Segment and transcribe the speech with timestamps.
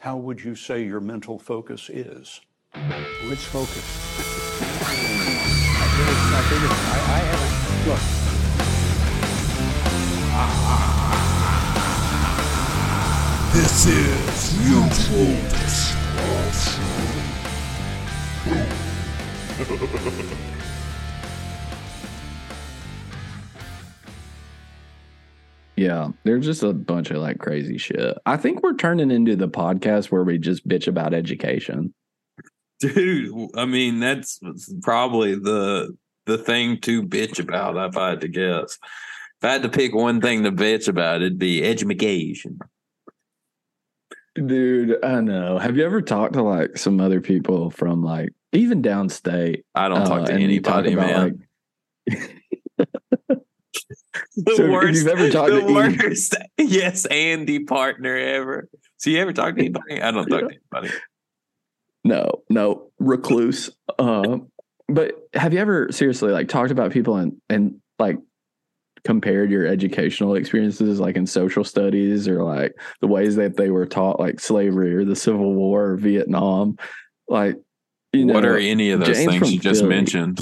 [0.00, 2.40] how would you say your mental focus is?
[3.28, 3.84] Which focus?
[4.80, 7.52] I think it's, I, think it's, I, I haven't,
[7.86, 8.00] look.
[13.52, 15.36] This is Mutual
[20.30, 20.56] Discussion.
[25.80, 28.18] Yeah, there's just a bunch of like crazy shit.
[28.26, 31.94] I think we're turning into the podcast where we just bitch about education.
[32.80, 34.38] Dude, I mean that's
[34.82, 37.78] probably the the thing to bitch about.
[37.78, 38.76] If I had to guess,
[39.40, 42.58] if I had to pick one thing to bitch about, it'd be education.
[44.34, 45.56] Dude, I know.
[45.56, 49.62] Have you ever talked to like some other people from like even downstate?
[49.74, 51.32] I don't talk uh, to you talk anybody, about,
[52.06, 52.36] man.
[54.36, 58.68] the So worst, you've ever talked the worst, yes, Andy partner ever.
[58.96, 60.00] So you ever talk to anybody?
[60.02, 60.94] I don't talk to anybody.
[62.04, 63.70] No, no, recluse.
[63.98, 64.38] Uh,
[64.88, 68.16] but have you ever seriously like talked about people and and like
[69.04, 73.86] compared your educational experiences like in social studies or like the ways that they were
[73.86, 76.76] taught like slavery or the Civil War or Vietnam?
[77.28, 77.56] Like,
[78.12, 80.40] you know, what are any of those James things you just Philly- mentioned?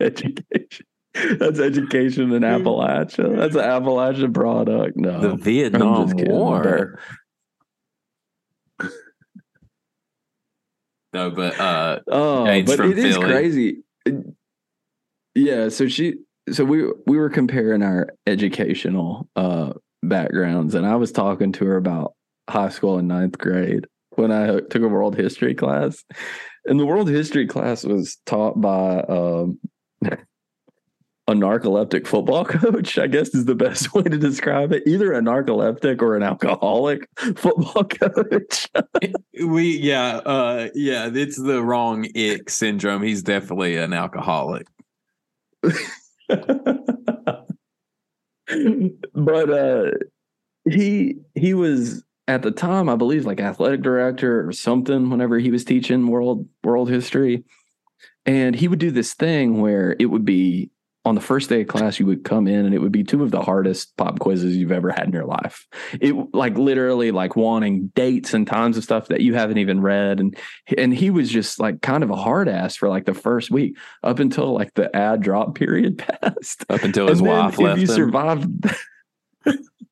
[0.04, 0.86] education.
[1.38, 3.36] That's education in Appalachia.
[3.36, 4.96] That's an Appalachia product.
[4.96, 6.98] No, The Vietnam War.
[11.12, 13.26] No, but uh, Oh, James but it is Philly.
[13.26, 13.82] crazy.
[15.34, 16.14] Yeah, so she
[16.52, 21.76] so we we were comparing our educational uh backgrounds and I was talking to her
[21.76, 22.14] about
[22.48, 26.04] high school and ninth grade when I took a world history class.
[26.64, 29.58] And the world history class was taught by um
[31.30, 34.82] a narcoleptic football coach, I guess is the best way to describe it.
[34.86, 38.68] Either a narcoleptic or an alcoholic football coach.
[39.44, 43.02] we yeah uh yeah it's the wrong ick syndrome.
[43.02, 44.66] He's definitely an alcoholic.
[49.14, 49.90] but uh
[50.68, 55.50] he he was at the time i believe like athletic director or something whenever he
[55.50, 57.44] was teaching world world history
[58.26, 60.70] and he would do this thing where it would be
[61.06, 63.22] on the first day of class you would come in and it would be two
[63.22, 65.66] of the hardest pop quizzes you've ever had in your life.
[65.98, 70.20] It like literally like wanting dates and times of stuff that you haven't even read.
[70.20, 70.36] And
[70.76, 73.78] and he was just like kind of a hard ass for like the first week
[74.02, 76.66] up until like the ad drop period passed.
[76.68, 77.96] Up until his wife left if you him.
[77.96, 78.46] survive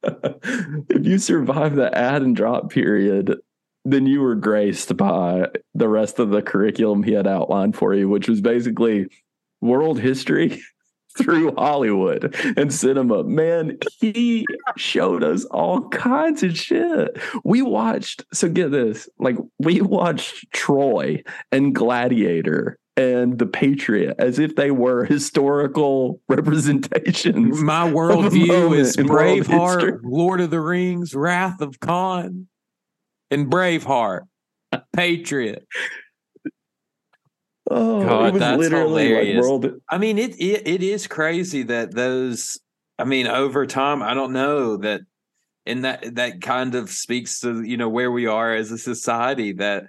[0.02, 3.38] if you survive the add and drop period
[3.92, 8.08] then you were graced by the rest of the curriculum he had outlined for you
[8.08, 9.06] which was basically
[9.60, 10.60] world history
[11.18, 13.24] through hollywood and cinema.
[13.24, 17.18] Man he showed us all kinds of shit.
[17.44, 24.40] We watched so get this like we watched troy and gladiator and the patriot as
[24.40, 30.00] if they were historical representations My worldview is Braveheart.
[30.02, 32.47] Lord of the Rings, Wrath of Khan,
[33.30, 34.22] and Braveheart,
[34.92, 35.66] Patriot.
[37.70, 39.42] Oh, God, it was that's literally like hilarious.
[39.42, 39.66] world.
[39.88, 42.58] I mean, it, it it is crazy that those.
[42.98, 45.02] I mean, over time, I don't know that,
[45.66, 49.52] and that that kind of speaks to you know where we are as a society.
[49.52, 49.84] That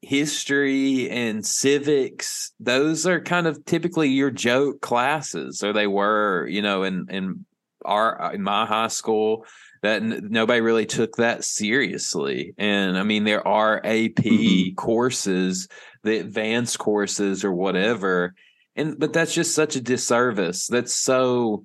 [0.00, 6.62] history and civics, those are kind of typically your joke classes, or they were, you
[6.62, 7.44] know, in in
[7.84, 9.44] our in my high school.
[9.82, 14.76] That n- nobody really took that seriously, and I mean, there are AP Mhm.
[14.76, 15.68] courses
[16.04, 18.34] the advanced courses or whatever.
[18.76, 20.66] And but that's just such a disservice.
[20.68, 21.64] That's so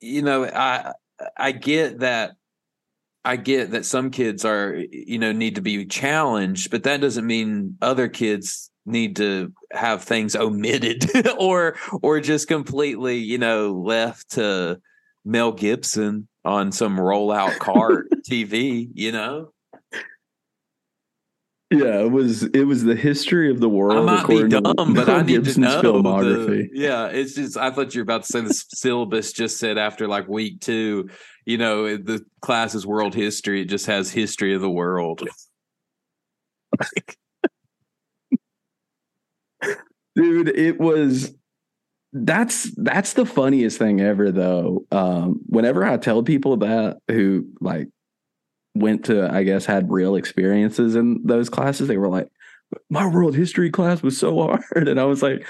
[0.00, 0.92] you know i
[1.36, 2.32] i get that
[3.24, 7.26] i get that some kids are you know need to be challenged but that doesn't
[7.26, 11.08] mean other kids need to have things omitted
[11.38, 14.78] or or just completely you know left to
[15.24, 19.50] mel gibson on some rollout cart tv you know
[21.70, 24.08] Yeah, it was it was the history of the world.
[24.08, 25.94] I might be to dumb, but I need Gibson's to know.
[25.94, 26.70] filmography.
[26.70, 29.76] The, yeah, it's just I thought you were about to say the syllabus just said
[29.76, 31.08] after like week two,
[31.46, 33.62] you know, the class is world history.
[33.62, 35.22] It just has history of the world.
[40.14, 41.34] dude it was
[42.16, 47.88] that's that's the funniest thing ever though um whenever i tell people that who like
[48.76, 52.28] went to i guess had real experiences in those classes they were like
[52.88, 55.44] my world history class was so hard and i was like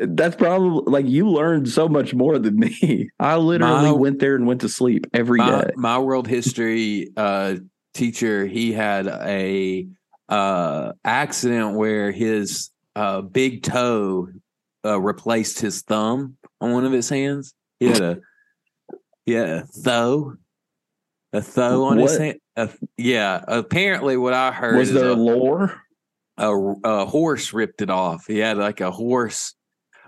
[0.00, 3.08] That's probably like you learned so much more than me.
[3.18, 5.46] I literally My- went there and went to sleep every day.
[5.46, 7.56] my, my world history uh
[7.94, 9.86] teacher he had a
[10.28, 14.28] uh accident where his uh big toe
[14.84, 17.54] uh replaced his thumb on one of his hands.
[17.78, 18.18] He had a
[19.26, 20.34] he had a thou
[21.32, 22.38] a thou on his hand.
[22.56, 25.80] A, yeah apparently what i heard Was is there a, lore?
[26.36, 26.54] a,
[26.84, 28.26] a horse ripped it off.
[28.26, 29.54] He had like a horse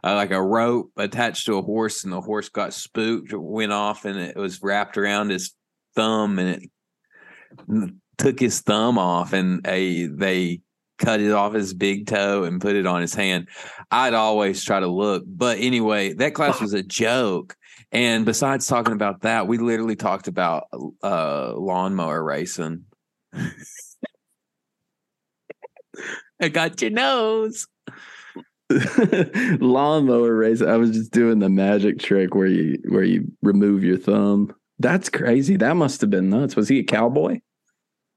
[0.05, 4.05] uh, like a rope attached to a horse and the horse got spooked went off
[4.05, 5.53] and it was wrapped around his
[5.95, 6.69] thumb and
[7.69, 10.61] it took his thumb off and a they
[11.03, 13.49] cut it off his big toe and put it on his hand
[13.91, 17.57] i'd always try to look but anyway that class was a joke
[17.91, 20.65] and besides talking about that we literally talked about
[21.03, 22.85] uh lawnmower racing
[26.41, 27.67] i got your nose
[29.61, 30.67] lawnmower racing.
[30.67, 34.55] I was just doing the magic trick where you where you remove your thumb.
[34.79, 35.57] That's crazy.
[35.57, 36.57] That must have been nuts.
[36.57, 37.41] Was he a cowboy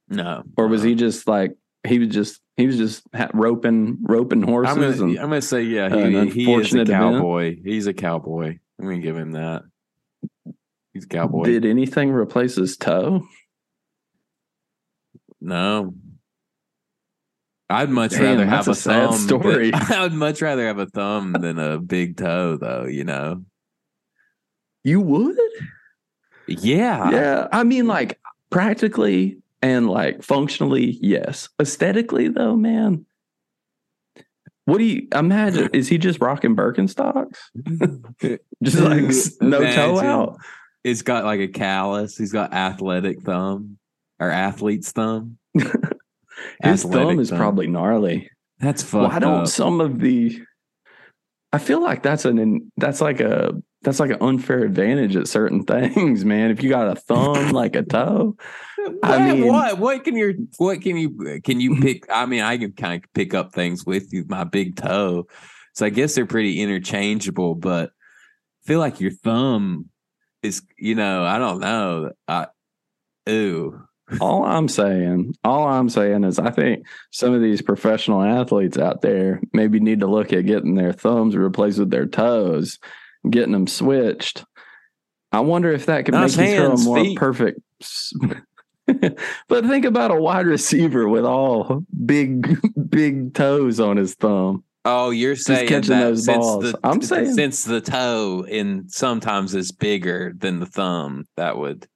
[0.09, 0.89] no or was uh-uh.
[0.89, 1.55] he just like
[1.85, 3.03] he was just he was just
[3.33, 4.75] roping roping horses?
[4.75, 5.89] I'm gonna, and, I'm gonna say yeah.
[5.89, 7.15] He, he is a unfortunate event.
[7.15, 7.57] cowboy.
[7.63, 8.57] He's a cowboy.
[8.79, 9.63] I'm gonna give him that.
[10.93, 11.43] He's a cowboy.
[11.43, 13.25] did anything replace his toe?
[15.41, 15.93] no,
[17.69, 19.19] I'd much Damn, rather have a, a sad thumb.
[19.19, 19.71] story.
[19.71, 22.85] than- I would much rather have a thumb than a big toe, though.
[22.85, 23.43] You know.
[24.83, 25.37] You would?
[26.47, 27.09] Yeah.
[27.09, 27.47] yeah.
[27.51, 28.19] I mean, like
[28.51, 31.49] practically and like functionally, yes.
[31.59, 33.07] Aesthetically, though, man.
[34.65, 35.71] What do you imagine?
[35.73, 37.37] Is he just rocking Birkenstocks?
[38.63, 39.03] Just like
[39.41, 40.37] no toe out.
[40.83, 42.17] It's got like a callus.
[42.17, 43.77] He's got athletic thumb
[44.19, 45.37] or athlete's thumb.
[45.53, 45.65] His
[46.63, 48.29] Athletic thumb is probably gnarly.
[48.59, 49.47] That's fucked Why don't up.
[49.47, 50.39] some of the?
[51.53, 53.51] I feel like that's an that's like a
[53.85, 56.51] that's like an unfair advantage at certain things, man.
[56.51, 58.35] If you got a thumb like a toe,
[59.03, 62.05] I mean- what what can your what can you can you pick?
[62.11, 65.27] I mean, I can kind of pick up things with you, my big toe.
[65.73, 69.89] So I guess they're pretty interchangeable, but I feel like your thumb
[70.41, 72.11] is, you know, I don't know.
[72.27, 72.47] I
[73.29, 73.81] ooh.
[74.21, 79.01] all I'm saying, all I'm saying is, I think some of these professional athletes out
[79.01, 82.79] there maybe need to look at getting their thumbs replaced with their toes,
[83.29, 84.43] getting them switched.
[85.31, 87.17] I wonder if that could Nice make you throw a more feet.
[87.17, 87.59] perfect.
[89.47, 94.63] but think about a wide receiver with all big, big toes on his thumb.
[94.87, 96.63] Oh, you're saying catching that those since balls.
[96.71, 101.87] the I'm saying- since the toe in sometimes is bigger than the thumb, that would.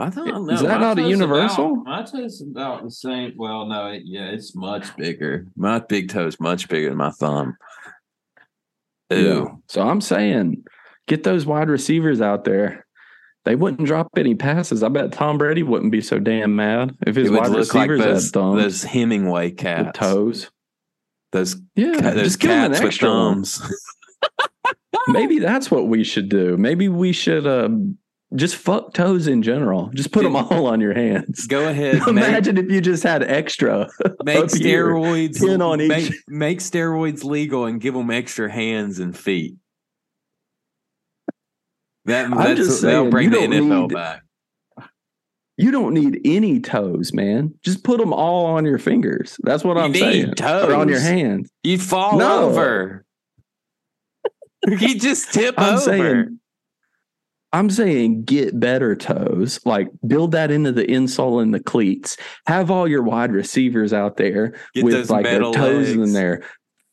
[0.00, 0.54] I don't know.
[0.54, 1.72] Is that My not a universal?
[1.72, 3.32] About, my toe's about the same.
[3.36, 5.46] Well, no, it, yeah, it's much bigger.
[5.56, 7.56] My big toe is much bigger than my thumb.
[9.12, 10.64] Ooh, So I'm saying,
[11.06, 12.86] get those wide receivers out there.
[13.44, 14.82] They wouldn't drop any passes.
[14.82, 18.00] I bet Tom Brady wouldn't be so damn mad if his wide look like receivers
[18.00, 19.98] those, had thumbs those Hemingway cats.
[19.98, 20.50] toes.
[21.32, 23.62] Those, Yeah, ca- those just give him an cats with thumbs.
[25.08, 26.56] Maybe that's what we should do.
[26.58, 27.70] Maybe we should uh,
[28.34, 29.90] just fuck toes in general.
[29.94, 31.46] Just put them all on your hands.
[31.46, 31.94] Go ahead.
[32.00, 33.88] make, Imagine if you just had extra.
[34.24, 35.88] make here, steroids pin on each.
[35.88, 39.54] make, make steroids legal and give them extra hands and feet.
[42.04, 44.22] That, I'm just that'll saying, bring the you don't NFL need- back.
[45.60, 47.52] You don't need any toes, man.
[47.64, 49.36] Just put them all on your fingers.
[49.42, 50.34] That's what You I'm saying.
[50.40, 51.50] Or on your hands.
[51.64, 52.44] You fall No.
[52.50, 53.04] over.
[54.68, 55.80] you just tip I'm over.
[55.82, 56.40] saying
[57.52, 59.60] I'm saying get better toes.
[59.64, 62.16] Like build that into the insole and the cleats.
[62.46, 65.92] Have all your wide receivers out there Get with like their toes legs.
[65.96, 66.42] and their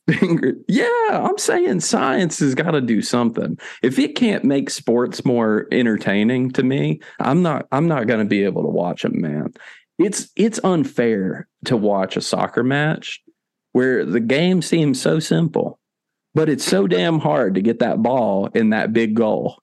[0.08, 0.54] finger.
[0.68, 3.58] Yeah, I'm saying science has got to do something.
[3.82, 8.26] If it can't make sports more entertaining to me, I'm not I'm not going to
[8.28, 9.52] be able to watch them, man.
[9.98, 13.20] It's it's unfair to watch a soccer match
[13.72, 15.78] where the game seems so simple,
[16.34, 19.58] but it's so damn hard to get that ball in that big goal.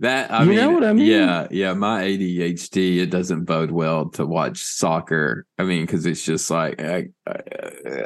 [0.00, 1.06] That I You mean, know what I mean?
[1.06, 1.74] Yeah, yeah.
[1.74, 5.46] My ADHD it doesn't bode well to watch soccer.
[5.58, 7.40] I mean, because it's just like I, I,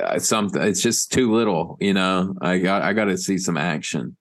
[0.07, 0.61] I, something.
[0.61, 1.77] It's just too little.
[1.81, 4.17] You know, I got I got to see some action.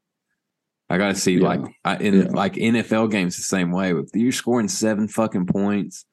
[0.90, 1.48] I got to see Yeah.
[1.48, 2.28] like I, in Yeah.
[2.30, 3.94] like NFL games the same way.
[3.94, 6.06] If you're scoring seven fucking points,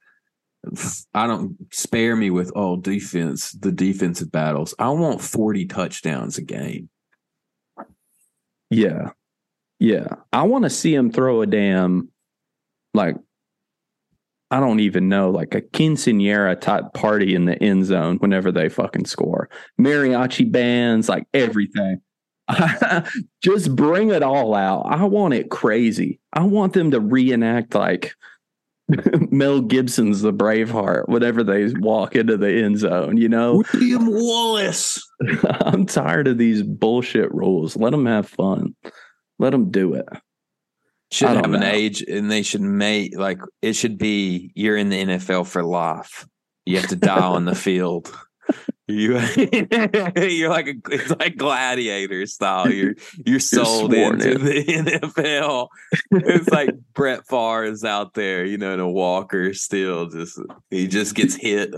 [1.13, 4.75] I don't spare me with oh defense the defensive battles.
[4.79, 6.89] I want forty touchdowns a game.
[8.71, 9.11] Yeah.
[9.85, 10.07] Yeah.
[10.33, 12.09] I want to see him throw a damn,
[12.95, 13.17] like,
[14.51, 18.71] I don't even know, like a quinceanera type party in the end zone whenever they
[18.71, 19.51] fucking score.
[19.79, 22.01] Mariachi bands, like everything.
[23.43, 24.87] just bring it all out.
[24.87, 26.19] I want it crazy.
[26.33, 28.15] I want them to reenact like
[29.31, 33.63] Mel Gibson's The Braveheart whenever they walk into the end zone, you know?
[33.75, 34.99] William Wallace.
[35.61, 37.77] I'm tired of these bullshit rules.
[37.77, 38.75] Let them have fun.
[39.39, 40.07] Let them do it.
[41.11, 44.51] Should have don't an age, and they should make like it should be.
[44.55, 46.27] You're in the NFL for life.
[46.67, 48.13] You have to die on the field.
[48.87, 49.19] You,
[50.17, 52.71] you're like a, it's like gladiator style.
[52.71, 54.85] You're you're sold sworn into in.
[54.85, 55.69] the NFL.
[56.11, 60.09] It's like Brett Favre is out there, you know, in a walker still.
[60.09, 60.39] Just
[60.71, 61.73] he just gets hit.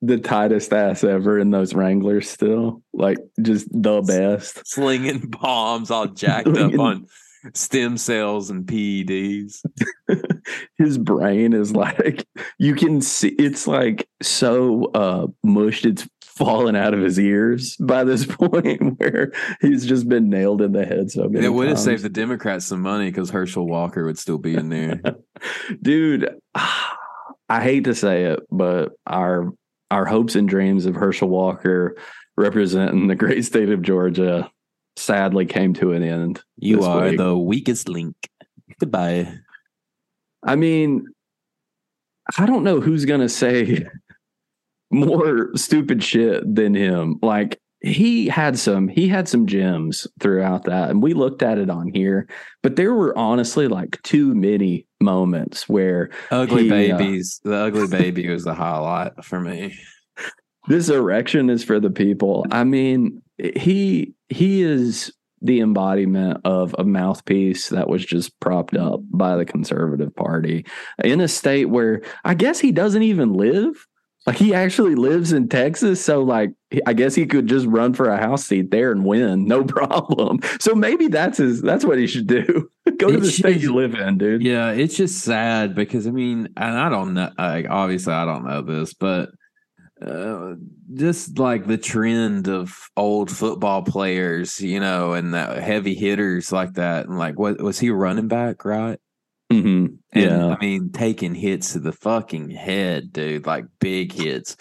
[0.00, 2.82] The tightest ass ever in those Wranglers still.
[2.92, 4.66] Like just the best.
[4.66, 7.06] slinging bombs all jacked up on
[7.54, 9.64] stem cells and PEDs.
[10.78, 12.26] his brain is like
[12.58, 18.04] you can see it's like so uh mushed it's fallen out of his ears by
[18.04, 21.78] this point where he's just been nailed in the head so many It would have
[21.78, 25.00] saved the Democrats some money because Herschel Walker would still be in there.
[25.82, 29.52] dude i hate to say it but our
[29.92, 31.96] our hopes and dreams of herschel walker
[32.36, 34.50] representing the great state of georgia
[34.96, 37.18] sadly came to an end You are week.
[37.18, 38.14] the weakest link.
[38.78, 39.38] Goodbye.
[40.44, 41.06] I mean,
[42.38, 43.86] I don't know who's gonna say
[44.90, 47.18] more stupid shit than him.
[47.22, 51.68] Like he had some he had some gems throughout that and we looked at it
[51.68, 52.28] on here
[52.62, 57.40] but there were honestly like too many moments where Ugly He, uh, babies.
[57.42, 59.74] the ugly baby was the highlight for me.
[60.68, 63.20] this erection is for the people i mean
[63.56, 65.12] he he is
[65.44, 70.64] the embodiment of a mouthpiece that was just propped up by the conservative party
[71.02, 73.86] in a state where i guess he doesn't even live
[74.26, 76.50] like he actually lives in texas so like
[76.86, 80.38] i guess he could just run for a house seat there and win no problem
[80.60, 83.74] so maybe that's his that's what he should do go to It the state you
[83.74, 87.30] live in dude Yeah, it's just sad because I mean, and I don't know.
[87.38, 89.30] Like, obviously, I don't know this, but
[90.04, 90.54] uh,
[90.94, 96.74] just like the trend of old football players, you know, and that heavy hitters like
[96.74, 98.98] that, and like, what was he running back, right?
[99.52, 104.56] Hmm And yeah I mean, taking hits to the fucking head, dude, like big hits.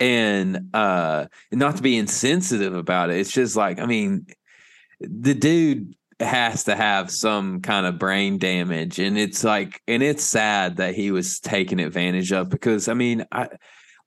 [0.00, 4.26] And uh not to be insensitive about it, it's just like, I mean,
[5.00, 8.98] the dude has to have some kind of brain damage.
[8.98, 13.24] And it's like, and it's sad that he was taken advantage of because I mean,
[13.32, 13.48] I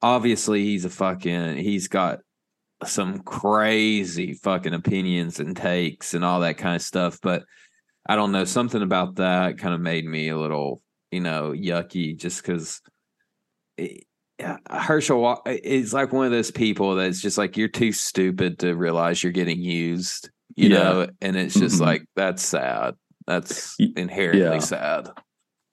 [0.01, 2.20] obviously he's a fucking he's got
[2.86, 7.20] some crazy fucking opinions and takes and all that kind of stuff.
[7.22, 7.44] But
[8.08, 12.18] I don't know, something about that kind of made me a little, you know, yucky
[12.18, 12.82] just because
[14.70, 19.24] Herschel is like one of those people that's just like, you're too stupid to realize
[19.24, 20.78] you're getting used, you Yeah.
[20.78, 21.08] know?
[21.22, 21.86] And it's just Mhm.
[21.86, 22.96] like, that's sad.
[23.26, 24.60] That's inherently yeah.
[24.60, 25.10] sad.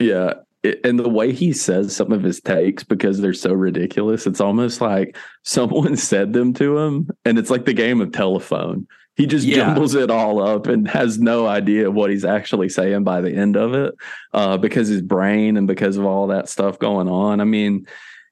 [0.00, 0.35] Yeah.
[0.62, 4.41] It- and the way he says some of his takes because they're so ridiculous, it's
[4.41, 7.09] almost like someone said them to him.
[7.26, 8.87] And it's like the game of telephone.
[9.16, 9.56] He just Yeah.
[9.56, 13.56] jumbles it all up and has no idea what he's actually saying by the end
[13.56, 13.94] of it
[14.33, 17.40] uh, because his brain and because of all that stuff going on.
[17.40, 17.87] I mean,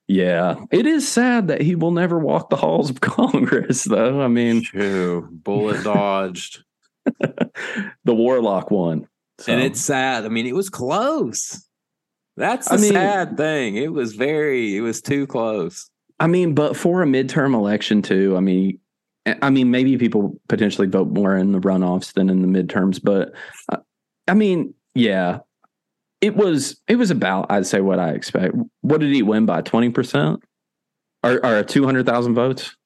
[0.08, 4.20] yeah, it is sad that he will never walk the halls of Congress, though.
[4.20, 5.28] I mean, True.
[5.30, 6.64] Bullet dodged.
[8.04, 9.06] the Warlock one.
[9.40, 10.24] So, And it's sad.
[10.24, 11.66] I mean, it was close.
[12.36, 13.76] That's the I mean- sad thing.
[13.76, 15.88] It was very, it was too close.
[16.20, 18.78] I mean, but for a midterm election too, I mean,
[19.26, 23.32] I mean, maybe people potentially vote more in the runoffs than in the midterms, but
[23.68, 23.76] uh,
[24.26, 25.40] I mean, yeah,
[26.20, 28.54] it was it was about I'd say what I expect.
[28.80, 30.42] What did he win by twenty percent
[31.22, 32.76] or, or two hundred thousand votes?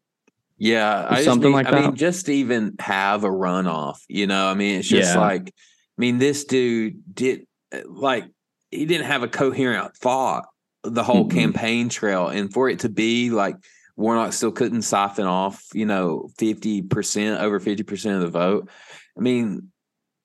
[0.59, 1.83] Yeah, I something like I that.
[1.83, 4.49] mean, just even have a runoff, you know.
[4.49, 5.21] I mean, it's just Yeah.
[5.21, 7.47] like, I mean, this dude did
[7.87, 8.25] like
[8.71, 10.47] he didn't have a coherent thought
[10.83, 11.33] the whole Mhm.
[11.33, 13.57] campaign trail, and for it to be like
[13.97, 18.69] Warnock still couldn't siphon off, you know, fifty percent over fifty percent of the vote.
[19.17, 19.71] I mean,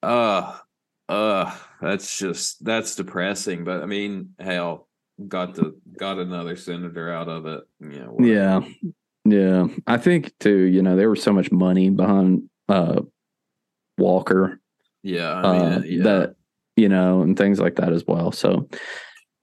[0.04, 0.58] uh,
[1.08, 3.64] uh, that's just that's depressing.
[3.64, 4.88] But I mean, hell,
[5.28, 7.64] got the got another senator out of it.
[7.80, 8.18] You know.
[8.20, 8.62] Yeah,
[9.26, 9.68] yeah.
[9.88, 10.64] I think too.
[10.64, 13.02] You know, there was so much money behind uh,
[13.98, 14.62] Walker
[15.04, 16.04] yeah, I mean, uh, yeah.
[16.04, 16.36] that
[16.76, 18.32] you know, and things like that as well.
[18.32, 18.70] So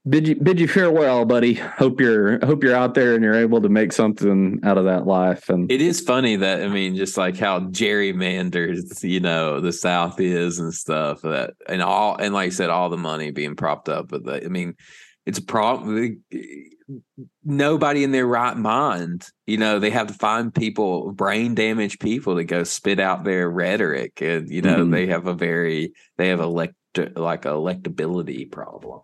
[0.09, 1.55] bid you bid you farewell, buddy.
[1.55, 5.07] Hope you're hope you're out there and you're able to make something out of that
[5.07, 5.49] life.
[5.49, 10.21] And It is funny that I mean, just like how gerrymandered, you know, the South
[10.21, 11.23] is and stuff.
[11.23, 14.09] That and all and like I said, all the money being propped up.
[14.09, 14.75] But I mean,
[15.27, 16.23] it's a problem.
[17.45, 22.37] nobody in their right mind, you know, they have to find people, brain damaged people
[22.37, 24.23] to go spit out their rhetoric.
[24.23, 24.93] And, you know, Mhm.
[24.93, 26.75] they have a very, they have elect,
[27.15, 29.01] like a electability problem.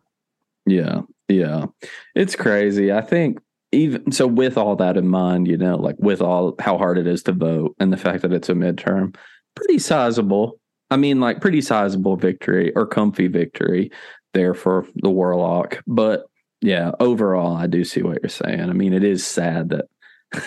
[0.67, 1.67] Yeah, yeah.
[2.15, 2.93] It's crazy.
[2.93, 3.39] I think
[3.73, 7.07] even so with all that in mind, you know, like with all how hard it
[7.07, 9.17] is to vote and the fact that it's a midterm,
[9.55, 10.59] pretty sizable.
[10.91, 13.91] I mean, like pretty sizable victory or comfy victory
[14.33, 15.83] there for the Warlock.
[15.87, 16.27] But
[16.61, 18.71] yeah, overall, I do see what you're saying.
[18.71, 19.87] I mean, it is sad that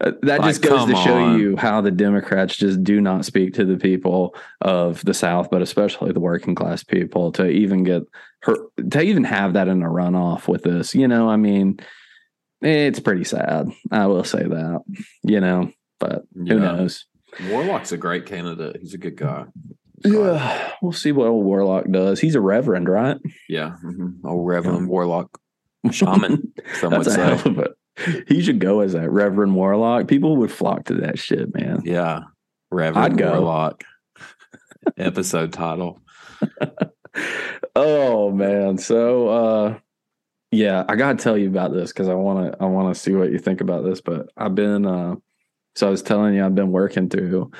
[0.00, 1.38] that Like, just goes to show on.
[1.38, 5.62] you how the Democrats just do not speak to the people of the South, but
[5.62, 8.02] especially the working class people to even get
[8.42, 8.56] her
[8.90, 10.94] to even have that in a runoff with this.
[10.94, 11.78] You know, I mean,
[12.60, 13.68] it's pretty sad.
[13.90, 14.80] I will say that.
[15.22, 16.54] You know, but who Yeah.
[16.54, 17.06] knows?
[17.48, 18.76] Warlock's a great candidate.
[18.80, 19.46] He's a good guy.
[20.04, 22.18] Yeah, we'll see what old Warlock does.
[22.20, 23.18] He's a reverend, right?
[23.48, 23.76] Yeah.
[23.84, 24.16] mhm.
[24.24, 25.38] Old Reverend Warlock
[25.92, 26.52] shaman.
[26.80, 27.20] That's would a say.
[27.22, 27.68] hell of a.
[28.26, 30.08] He should go as that Reverend Warlock.
[30.08, 31.82] People would flock to that shit, man.
[31.84, 32.20] Yeah.
[32.70, 33.20] Reverend.
[33.20, 33.84] Warlock.
[34.96, 36.00] Episode title.
[37.76, 39.78] oh man so uh
[40.50, 43.12] yeah i gotta tell you about this because i want to i want to see
[43.12, 45.14] what you think about this but i've been uh
[45.74, 47.50] so i was telling you i've been working through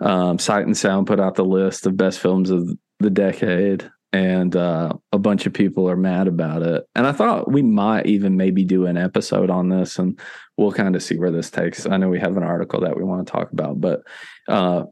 [0.00, 2.68] um sight and sound put out the list of best films of
[3.00, 6.84] the decade and uh a bunch of people are mad about it.
[6.94, 10.18] And i thought we might even maybe do an episode on this and
[10.56, 11.86] we'll kind of see where this takes.
[11.86, 14.02] I know we have an article that we want to talk about but
[14.48, 14.84] uh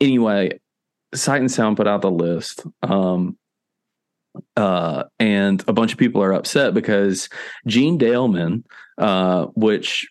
[0.00, 0.58] anyway
[1.14, 3.36] sight and sound put out the list um
[4.56, 7.28] uh, and a bunch of people are upset because
[7.66, 8.64] Jeanne Dielman,
[8.98, 10.08] uh, which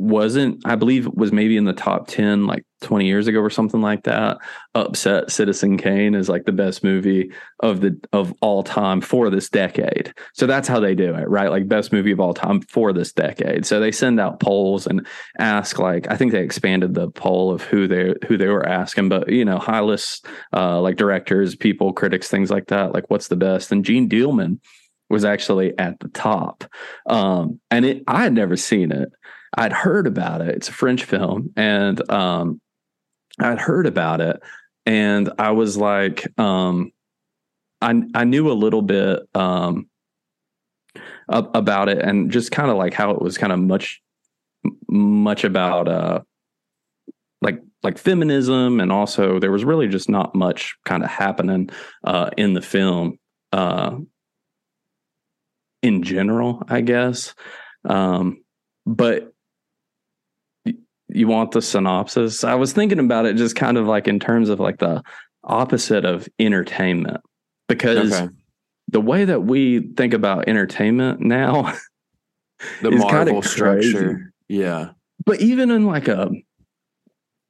[0.00, 3.82] wasn't, I believe, was maybe in the top ten like twenty years ago or something
[3.82, 4.38] like that.
[4.74, 7.30] Upset Citizen Kane is like the best movie
[7.60, 10.14] of the of all time for this decade.
[10.34, 11.50] So that's how they do it, right?
[11.50, 13.66] Like best movie of all time for this decade.
[13.66, 15.06] So they send out polls and
[15.38, 19.10] ask like I think they expanded the poll of who they who they were asking,
[19.10, 20.22] but you know, high lists
[20.54, 22.94] uh, like directors, people, critics, things like that.
[22.94, 23.70] Like, what's the best?
[23.70, 24.58] And Jeanne Dielman
[25.10, 26.64] was actually at the top.
[27.06, 29.10] Um, and it, I had never seen it.
[29.56, 30.48] I'd heard about it.
[30.48, 32.60] It's a French film, and um,
[33.40, 34.40] I'd heard about it,
[34.86, 36.92] and I was like, um,
[37.80, 39.88] I I knew a little bit um,
[41.28, 44.00] about it, and just kind of like how it was kind of much
[44.88, 46.20] much about uh
[47.40, 51.70] like like feminism and also there was really just not much kind of happening
[52.04, 53.18] uh in the film
[53.52, 53.96] uh
[55.82, 57.34] in general i guess
[57.88, 58.42] um
[58.86, 59.32] but
[61.12, 64.48] you want the synopsis i was thinking about it just kind of like in terms
[64.48, 65.02] of like the
[65.44, 67.18] opposite of entertainment
[67.68, 68.32] because Okay.
[68.88, 71.72] the way that we think about entertainment now
[72.82, 73.48] The kinda Marvel crazy.
[73.48, 74.32] structure.
[74.48, 74.90] Yeah.
[75.24, 76.30] but even in like a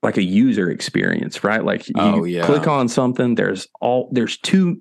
[0.03, 2.45] like a user experience right like you Oh, yeah.
[2.47, 4.81] click on something there's all there's two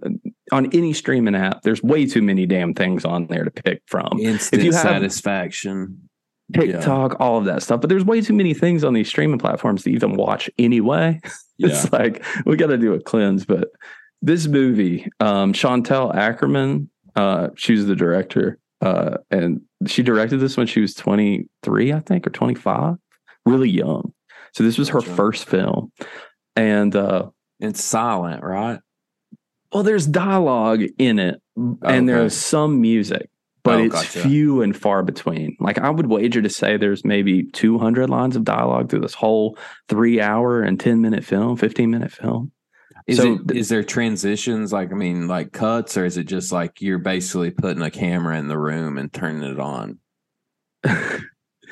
[0.51, 4.19] on any streaming app there's way too many damn things on there to pick from
[4.19, 6.08] Instant you have- satisfaction.
[6.53, 7.81] Tiktok all of that stuff.
[7.81, 11.19] But there's way too many things on these streaming platforms to even watch anyway.
[11.61, 11.67] Yeah.
[11.71, 13.45] it's like we got to do a cleanse.
[13.45, 13.67] But
[14.21, 20.55] this movie um chantal akerman uh she was the director uh and she directed this
[20.55, 22.95] when she was 23 i think or 25
[23.45, 24.13] really young.
[24.53, 25.91] So this was her first film.
[26.55, 27.25] And uh
[27.59, 28.79] It's silent, right?
[29.73, 32.05] well there's dialogue in it and Okay.
[32.05, 33.29] there's some music
[33.63, 34.21] but Oh, it's gotcha.
[34.21, 38.43] few and far between like i would wager to say there's maybe 200 lines of
[38.43, 42.51] dialogue through this whole three hour and 10 minute film 15 minute film
[43.07, 46.25] Is So it th- is there transitions like I mean like cuts or is it
[46.25, 49.99] just like you're basically putting a camera in the room and turning it on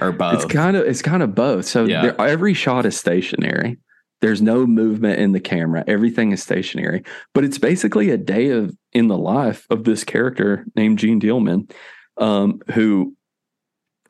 [0.01, 0.35] or both?
[0.35, 1.65] It's kind of it's kind of both.
[1.65, 2.01] So Yeah.
[2.01, 3.77] there, every shot is stationary.
[4.21, 5.83] There's no movement in the camera.
[5.87, 7.03] Everything is stationary.
[7.33, 11.71] But it's basically a day of in the life of this character named Jeanne Dielman,
[12.17, 13.15] um, who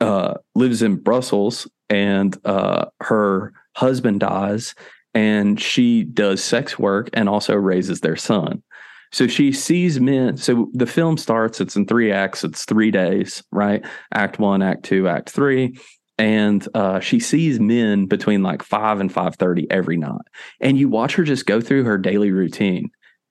[0.00, 4.74] uh, lives in Brussels, and uh, her husband dies,
[5.14, 8.62] and she does sex work and also raises their son.
[9.10, 10.36] So she sees men.
[10.36, 11.60] So the film starts.
[11.60, 12.44] It's in three acts.
[12.44, 13.84] It's three days, right?
[14.12, 15.78] Act one, Act two, Act three,
[16.18, 20.20] and uh, she sees men between like five and five thirty every night.
[20.60, 22.90] And you watch her just go through her daily routine,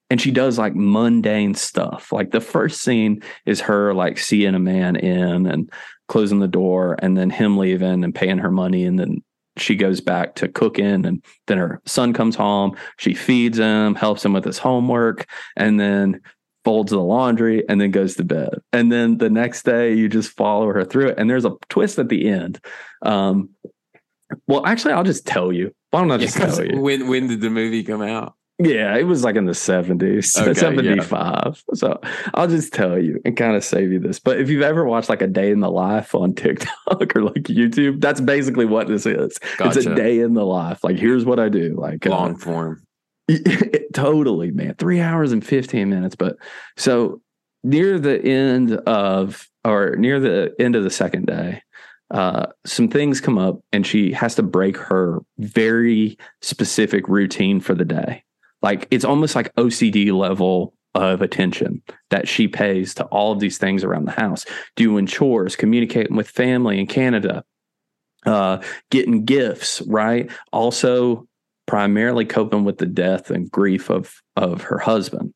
[0.10, 2.12] and she does like mundane stuff.
[2.12, 5.69] Like the first scene is her like seeing a man in and
[6.08, 9.21] closing the door, and then him leaving and paying her money, and then
[9.58, 14.23] she goes back to cooking and then her son comes home she feeds him helps
[14.23, 16.21] him with his homework and then
[16.67, 18.49] folds the laundry, and then goes to bed.
[18.73, 21.15] And then the next day, you just follow her through it.
[21.17, 22.60] And there's a twist at the end.
[23.03, 23.51] Um,
[24.49, 25.73] well, actually, I'll just tell you.
[25.91, 26.82] Why don't I just tell you?
[26.82, 28.34] when when did the movie come out?
[28.60, 30.53] Yeah, it was like in the 70s, Okay, yeah.
[30.53, 31.63] 75.
[31.75, 32.01] So
[32.34, 34.19] I'll just tell you and kind of save you this.
[34.19, 37.43] But if you've ever watched like a day in the life on TikTok or like
[37.43, 39.38] YouTube, that's basically what this is.
[39.60, 40.84] It's a day in the life.
[40.84, 41.75] Like, here's what I do.
[41.80, 42.36] Like, uh, Long
[43.93, 44.75] totally, man.
[44.75, 46.15] Three hours and 15 minutes.
[46.15, 46.37] But
[46.77, 47.21] so
[47.63, 51.61] near the end of, or near the end of the second day,
[52.11, 57.75] uh, some things come up and she has to break her very specific routine for
[57.75, 58.23] the day.
[58.61, 63.57] Like it's almost like OCD level of attention that she pays to all of these
[63.57, 67.43] things around the house, doing chores, communicating with family in Canada,
[68.25, 70.31] uh, getting gifts, right?
[70.51, 71.26] Also,
[71.67, 75.34] primarily coping with the death and grief of of her husband.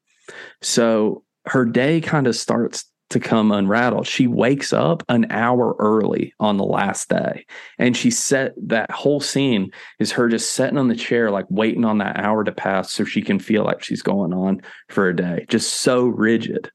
[0.62, 4.08] So her day kind of starts to come unraveled.
[4.08, 7.46] She wakes up an hour early on the last day.
[7.78, 11.84] And she set that whole scene is her just sitting on the chair, like waiting
[11.84, 15.16] on that hour to pass so she can feel like she's going on for a
[15.16, 15.46] day.
[15.50, 16.72] Just so rigid.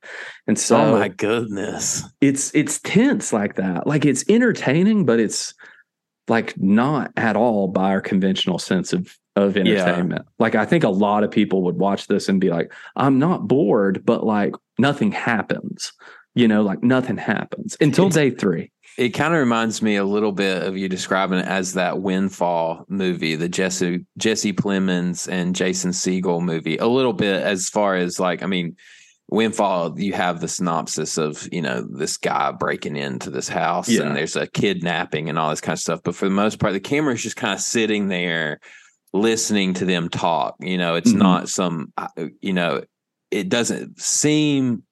[0.47, 2.03] And so oh my goodness.
[2.21, 3.87] it's it's tense like that.
[3.87, 5.55] Like it's entertaining, but it's
[6.29, 10.27] like not at all by our conventional sense of of entertainment.
[10.39, 13.47] Like I think a lot of people would watch this and be like, I'm not
[13.47, 15.93] bored, but like nothing happens.
[16.35, 18.71] You know, like nothing happens until day three.
[18.99, 22.85] It kind of reminds me a little bit of you describing it as that Windfall
[22.89, 26.79] movie, the Jesse Jesse Plemons and Jason Segel movie.
[26.79, 28.77] A little bit as far as like, I mean,
[29.29, 34.03] Windfall, you have the synopsis of you know this guy breaking into this house Yeah.
[34.03, 36.01] and there's a kidnapping and all this kind of stuff.
[36.05, 38.61] But for the most part, the camera is just kind of sitting there
[39.17, 40.57] listening to them talk.
[40.61, 41.19] You know, it's Mhm.
[41.19, 42.09] not some, uh,
[42.41, 42.83] you know,
[43.31, 44.83] it doesn't seem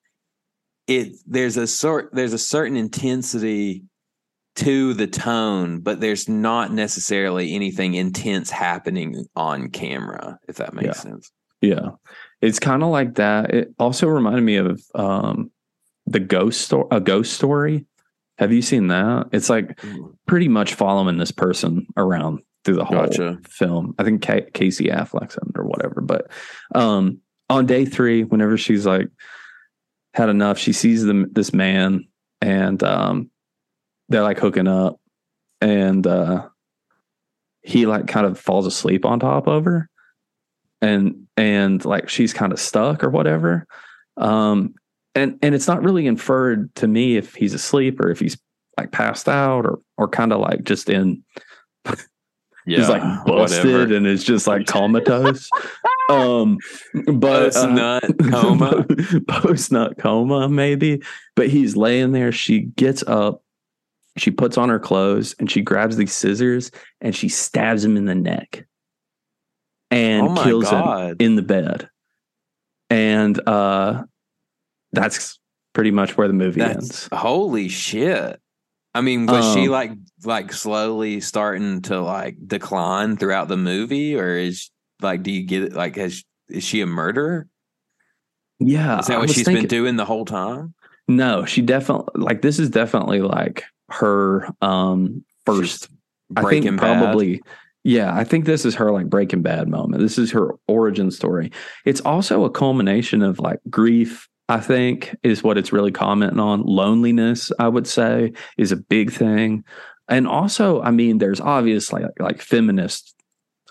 [0.87, 3.85] it there's a sort there's a certain intensity
[4.57, 11.01] to the tone but there's not necessarily anything intense happening on camera if that makes
[11.01, 11.33] sense
[11.63, 11.91] Yeah.
[12.43, 13.55] It's kind of like that.
[13.55, 15.51] It also reminded me of um
[16.07, 17.87] the ghost story a ghost story.
[18.37, 19.29] Have you seen that?
[19.33, 19.81] It's like
[20.27, 23.39] pretty much following this person around through the whole Gotcha.
[23.49, 23.95] film.
[23.99, 26.01] I think Ca- Casey Affleck's in it or whatever.
[26.01, 26.31] But
[26.75, 29.09] um, on day three, whenever she's like
[30.15, 32.07] had enough, she sees them this man
[32.41, 33.31] and um,
[34.09, 35.01] they're like hooking up,
[35.61, 36.49] and uh,
[37.63, 39.89] he like kind of falls asleep on top of her,
[40.83, 43.67] and and like she's kind of stuck or whatever.
[44.17, 44.75] Um,
[45.15, 48.39] and and it's not really inferred to me if he's asleep or if he's
[48.77, 51.25] like passed out or or kind of like just in
[52.67, 53.95] yeah he's like busted whatever.
[53.95, 55.49] and is just like comatose.
[56.11, 56.59] um,
[57.15, 58.87] but uh, Post-nut coma.
[59.29, 61.03] post nut coma, maybe.
[61.37, 62.33] But he's laying there.
[62.33, 63.43] She gets up,
[64.17, 68.05] she puts on her clothes, and she grabs these scissors and she stabs him in
[68.05, 68.67] the neck
[69.91, 71.89] and oh kills him in the bed.
[72.91, 74.05] And uh,
[74.93, 75.39] that's
[75.73, 77.09] pretty much where the movie that's ends.
[77.13, 78.41] holy shit
[78.95, 79.93] i mean was she Um, like
[80.25, 84.71] like slowly starting to like decline throughout the movie or is
[85.03, 87.47] like do you get like has is she a murderer
[88.61, 90.75] Yeah, is that what she's thinking- been doing the whole time
[91.09, 95.89] No, she definitely like this is definitely like her um first
[96.37, 97.01] I Breaking think Bad?
[97.01, 97.43] probably
[97.87, 100.01] yeah, I think this is her like breaking bad moment.
[100.03, 101.53] This is her origin story.
[101.85, 106.63] It's also a culmination of like grief, I think, is what it's really commenting on.
[106.63, 109.65] Loneliness, I would say, is a big thing.
[110.09, 113.15] And also, I mean, there's obviously like, like feminist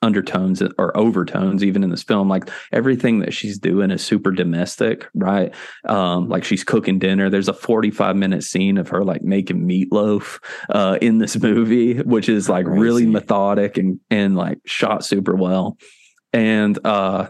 [0.04, 2.28] undertones or overtones even in this film.
[2.28, 5.56] Like everything that she's doing is super domestic right?
[5.88, 7.30] Um like she's cooking dinner.
[7.30, 12.28] There's a 45 minute scene of her like making meatloaf uh in this movie which
[12.30, 15.78] is like really methodic and and like shot super well.
[16.34, 17.30] And uh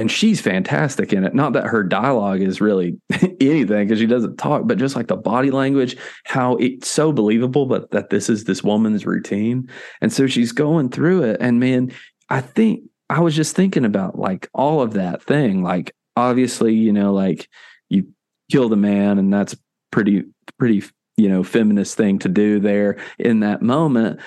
[0.00, 2.98] and she's fantastic in it not that her dialogue is really
[3.40, 7.66] anything because she doesn't talk but just like the body language how it's so believable
[7.66, 9.68] but that this is this woman's routine
[10.00, 11.36] and so she's going through it.
[11.40, 11.92] And man,
[12.28, 15.62] I think I was just thinking about like all of that thing.
[15.62, 17.48] Like, obviously, you know, like
[17.88, 18.08] you
[18.50, 19.56] kill the man, and that's
[19.90, 20.24] pretty,
[20.58, 20.84] pretty,
[21.16, 24.20] you know, feminist thing to do there in that moment.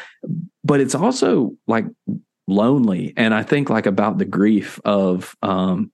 [0.64, 1.86] But it's also like
[2.48, 3.14] lonely.
[3.16, 5.92] And I think like about the grief of um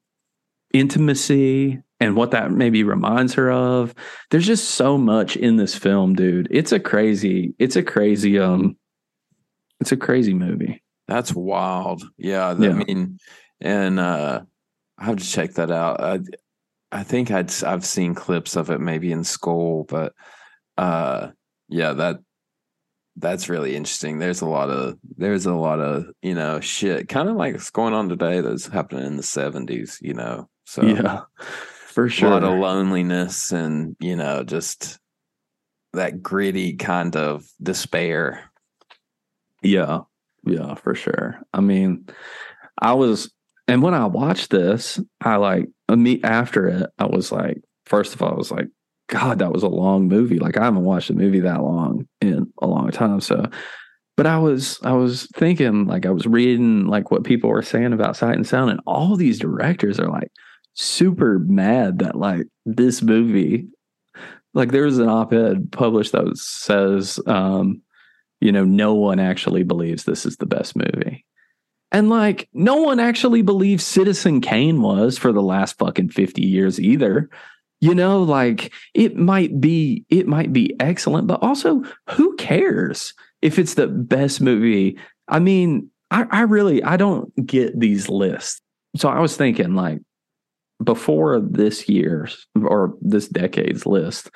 [0.73, 3.93] intimacy and what that maybe reminds her of.
[4.31, 6.47] There's just so much in this film, dude.
[6.51, 8.77] It's a crazy, it's a crazy, um,
[9.81, 10.81] it's a crazy movie.
[11.07, 12.03] That's wild.
[12.17, 12.69] Yeah, Yeah.
[12.69, 13.17] I mean,
[13.59, 14.41] and uh
[14.97, 16.01] I have to check that out.
[16.01, 16.19] I,
[16.91, 20.13] I think I'd I've seen clips of it maybe in school, but
[20.77, 21.29] uh
[21.67, 22.19] yeah, that
[23.19, 24.19] that's really interesting.
[24.19, 27.69] There's a lot of there's a lot of, you know, shit kind of like what's
[27.69, 30.49] going on today that's happening in the 70s, you know.
[30.65, 34.99] So yeah, for sure, a lot of loneliness and, you know, just
[35.93, 38.49] that gritty kind of despair.
[39.62, 40.01] Yeah,
[40.45, 41.41] yeah, for sure.
[41.53, 42.08] I mean,
[42.82, 43.32] I was,
[43.67, 48.21] and when I watched this, I like me after it, I was like, first of
[48.21, 48.67] all, I was like,
[49.10, 50.38] God, that was a long movie.
[50.38, 53.19] Like I haven't watched a movie that long in a long time.
[53.19, 53.50] So,
[54.15, 57.91] but I was, I was thinking, like I was reading like what people were saying
[57.91, 60.32] about Sight and Sound, and all these directors are like
[60.76, 63.67] super mad that like this movie,
[64.54, 67.82] like there's an op-ed published that says, um,
[68.39, 71.26] you know, no one actually believes this is the best movie.
[71.91, 76.80] And like, no one actually believes Citizen Kane was for the last fucking 50 years
[76.80, 77.30] either.
[77.82, 83.58] You know, like it might be, it might be excellent, but also who cares if
[83.58, 84.98] it's the best movie?
[85.28, 88.62] I mean, I, I really, I don't get these lists.
[88.98, 90.00] So I was thinking like
[90.84, 94.30] before this year's or this decade's list,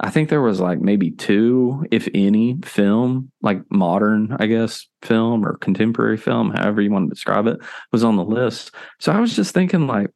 [0.00, 5.44] I think there was like maybe two, if any, film, like modern, I guess, film
[5.44, 7.58] or contemporary film, however you want to describe it,
[7.90, 8.70] was on the list.
[9.00, 10.10] So I was just thinking, like,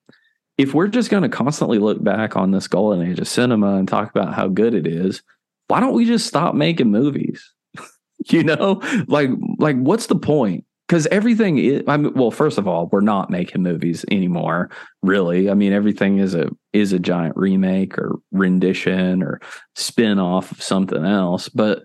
[0.58, 3.88] if we're just going to constantly look back on this golden age of cinema and
[3.88, 5.22] talk about how good it is,
[5.68, 7.52] why don't we just stop making movies?
[8.26, 10.64] you know, like, like what's the point?
[10.92, 14.68] because everything is I mean, well first of all we're not making movies anymore
[15.02, 19.40] really i mean everything is a is a giant remake or rendition or
[19.74, 21.84] spin-off of something else but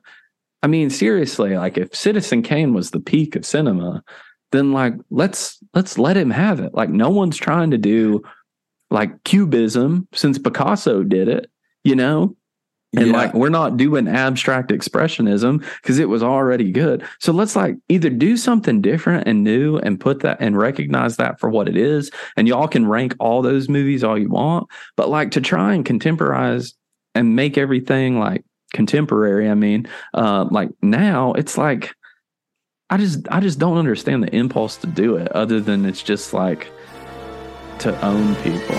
[0.62, 4.03] i mean seriously like if citizen kane was the peak of cinema
[4.51, 8.21] then like let's let's let him have it like no one's trying to do
[8.89, 11.50] like cubism since picasso did it
[11.84, 12.36] you know
[12.95, 13.13] and Yeah.
[13.13, 17.04] like we're not doing abstract expressionism because it was already good.
[17.19, 21.38] So let's like either do something different and new and put that and recognize that
[21.38, 22.10] for what it is.
[22.38, 25.86] And y'all can rank all those movies all you want, but like to try and
[25.86, 26.73] contemporize
[27.13, 29.50] and make everything like contemporary.
[29.50, 31.93] I mean, uh, like now it's like
[32.89, 36.34] I just I just don't understand the impulse to do it other than it's just
[36.34, 36.71] like
[37.80, 38.78] to own people.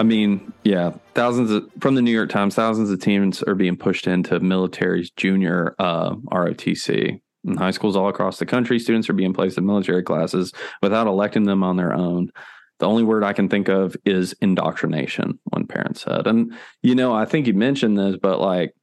[0.00, 3.76] I mean, yeah, thousands of, from the New York Times, thousands of teams are being
[3.76, 7.20] pushed into military's junior uh, ROTC.
[7.44, 11.08] In high schools all across the country, students are being placed in military classes without
[11.08, 12.30] electing them on their own.
[12.78, 16.26] The only word I can think of is indoctrination, one parent said.
[16.26, 18.74] And, you know, I think you mentioned this, but like,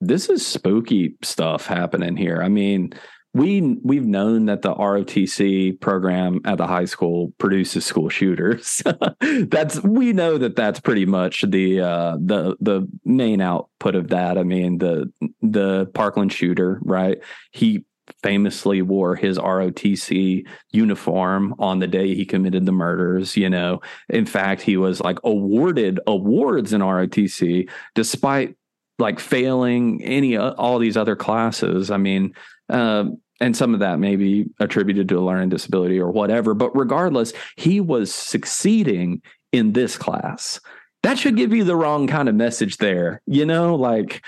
[0.00, 2.40] this is spooky stuff happening here.
[2.42, 2.94] I mean,
[3.32, 8.82] we we've known that the ROTC program at the high school produces school shooters.
[9.20, 14.36] that's we know that that's pretty much the uh, the the main output of that.
[14.36, 17.18] I mean the the Parkland shooter, right?
[17.52, 17.84] He
[18.22, 23.36] famously wore his ROTC uniform on the day he committed the murders.
[23.36, 28.56] You know, in fact, he was like awarded awards in ROTC despite
[28.98, 31.90] like failing any uh, all these other classes.
[31.90, 32.34] I mean,
[32.68, 36.54] um, and some of that may be attributed to a learning disability or whatever.
[36.54, 40.60] But regardless, he was succeeding in this class.
[41.02, 43.22] That should give you the wrong kind of message there.
[43.26, 44.22] You know, like,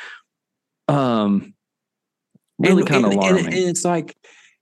[0.89, 1.55] um,
[2.59, 3.47] really And- kind of and- and- alarming.
[3.47, 4.17] And, it's like,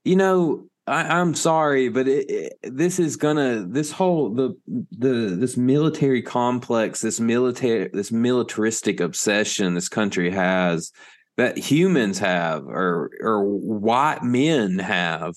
[0.04, 5.36] you know, I, I'm sorry, but it, it, this is gonna this whole the the
[5.38, 10.90] this military complex, this military this militaristic obsession this country has
[11.36, 15.34] that humans have or or white men have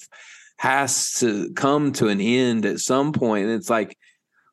[0.58, 3.46] has to come to an end at some point.
[3.46, 3.96] And it's like,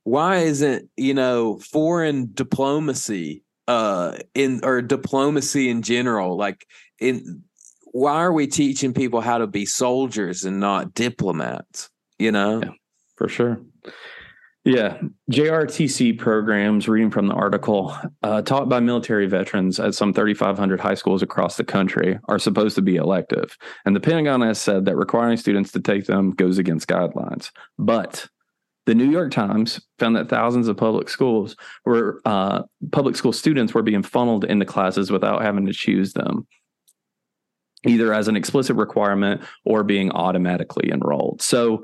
[0.05, 6.67] why isn't you know foreign diplomacy uh in or diplomacy in general like
[6.99, 7.43] in
[7.92, 12.70] why are we teaching people how to be soldiers and not diplomats you know Yeah.
[13.16, 13.61] for sure.
[14.62, 14.98] Yeah,
[15.33, 20.92] JROTC programs, reading from the article, uh, taught by military veterans at some 3,500 high
[20.94, 23.57] schools across the country, are supposed to be elective.
[23.87, 27.50] And the Pentagon has said that requiring students to take them goes against guidelines.
[27.79, 28.29] But
[28.85, 33.72] the New York Times found that thousands of public schools were, uh, public school students
[33.72, 36.46] were being funneled into classes without having to choose them,
[37.87, 41.43] either as an explicit requirement or being automatically enrolled.
[41.43, 41.83] So,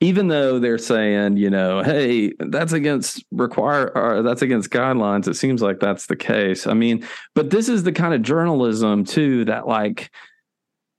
[0.00, 5.34] even though they're saying, you know, hey, that's against require or that's against guidelines, it
[5.34, 6.68] seems like that's the case.
[6.68, 10.10] I mean, but this is the kind of journalism too that like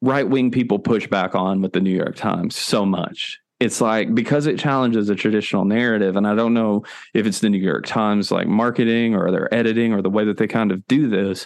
[0.01, 3.39] right wing people push back on with the New York Times so much.
[3.59, 7.49] It's like because it challenges a traditional narrative, and I don't know if it's the
[7.49, 10.85] New York Times like marketing or their editing or the way that they kind of
[10.87, 11.45] do this.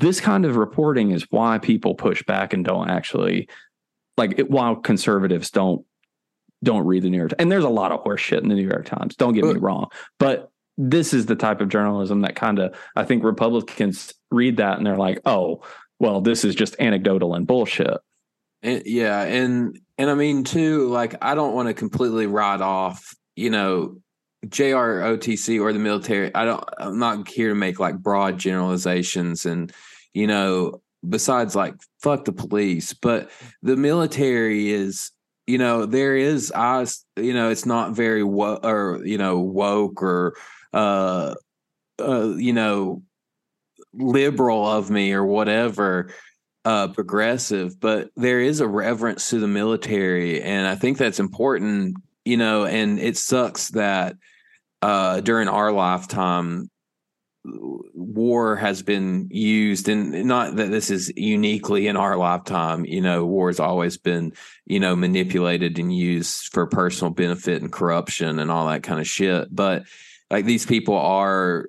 [0.00, 3.48] This kind of reporting is why people push back and don't actually
[4.16, 5.84] like it, while conservatives don't
[6.64, 7.32] don't read the New York.
[7.38, 9.14] And there's a lot of horse shit in the New York Times.
[9.14, 13.04] Don't get me wrong, but this is the type of journalism that kind of I
[13.04, 15.62] think Republicans read that and they're like, oh,
[16.00, 17.98] well, this is just anecdotal and bullshit.
[18.62, 23.14] And, yeah, and and I mean too, like I don't want to completely write off,
[23.36, 23.96] you know,
[24.46, 26.34] JROTC or the military.
[26.34, 26.64] I don't.
[26.78, 29.72] I'm not here to make like broad generalizations, and
[30.14, 33.30] you know, besides like fuck the police, but
[33.62, 35.10] the military is
[35.46, 40.02] you know there is i you know it's not very wo- or you know woke
[40.02, 40.34] or
[40.72, 41.34] uh
[41.98, 43.02] uh you know
[43.94, 46.12] liberal of me or whatever
[46.64, 51.96] uh progressive but there is a reverence to the military and i think that's important
[52.24, 54.16] you know and it sucks that
[54.80, 56.70] uh during our lifetime
[57.44, 63.24] war has been used and not that this is uniquely in our lifetime you know
[63.26, 64.32] war has always been
[64.64, 69.08] you know manipulated and used for personal benefit and corruption and all that kind of
[69.08, 69.82] shit but
[70.30, 71.66] like these people are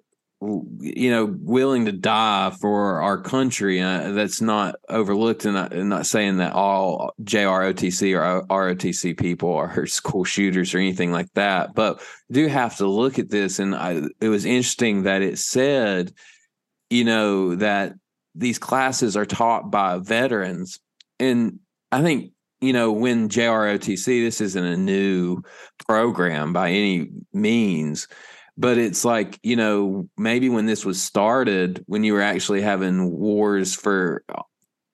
[0.79, 6.05] you know willing to die for our country uh, that's not overlooked and not, not
[6.05, 12.01] saying that all JROTC or ROTC people are school shooters or anything like that but
[12.31, 16.13] do have to look at this and I, it was interesting that it said
[16.89, 17.93] you know that
[18.35, 20.79] these classes are taught by veterans
[21.19, 21.59] and
[21.91, 25.41] I think you know when JROTC this isn't a new
[25.87, 28.07] program by any means
[28.57, 33.11] but it's like you know maybe when this was started when you were actually having
[33.11, 34.23] wars for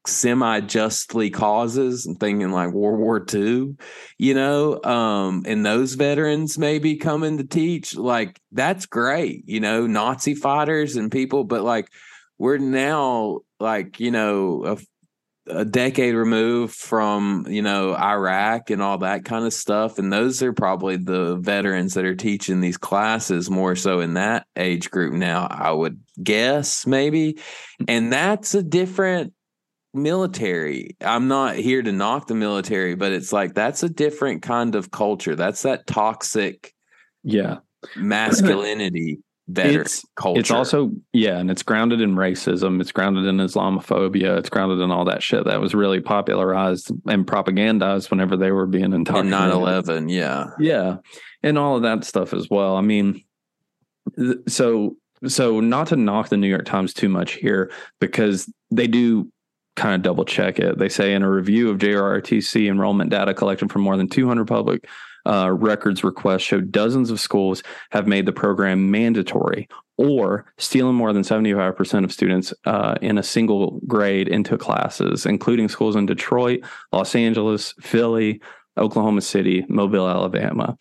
[0.07, 3.75] semi justly causes and thinking like world war ii
[4.17, 9.85] you know um and those veterans maybe coming to teach like that's great you know
[9.85, 11.87] nazi fighters and people but like
[12.37, 14.77] we're now like you know a
[15.49, 20.41] a decade removed from you know Iraq and all that kind of stuff and those
[20.43, 25.13] are probably the veterans that are teaching these classes more so in that age group
[25.13, 27.33] now I would guess maybe.
[27.33, 27.85] Mm-hmm.
[27.87, 29.33] And that's a different
[29.93, 30.95] military.
[31.01, 34.91] I'm not here to knock the military but it's like that's a different kind of
[34.91, 35.35] culture.
[35.35, 36.73] That's that toxic
[37.23, 37.57] yeah.
[37.95, 39.19] masculinity
[39.53, 40.39] better it's, culture.
[40.39, 42.79] It's also yeah, and it's grounded in racism.
[42.81, 44.37] It's grounded in Islamophobia.
[44.37, 48.67] It's grounded in all that shit that was really popularized and propagandized whenever they were
[48.67, 49.55] being indoctrinated.
[49.55, 50.97] 9-11, yeah, yeah,
[51.43, 52.75] and all of that stuff as well.
[52.75, 53.23] I mean,
[54.47, 54.95] so
[55.27, 59.31] so not to knock the New York Times too much here because they do
[59.75, 60.77] kind of double check it.
[60.77, 64.87] They say in a review of JROTC enrollment data collected from more than 200 public
[65.25, 71.11] uh, records requests show dozens of schools have made the program mandatory or stealing more
[71.11, 76.61] than 75% of students uh, in a single grade into classes, including schools in Detroit,
[76.93, 78.41] Los Angeles, Philly,
[78.77, 80.77] Oklahoma City, Mobile, Alabama.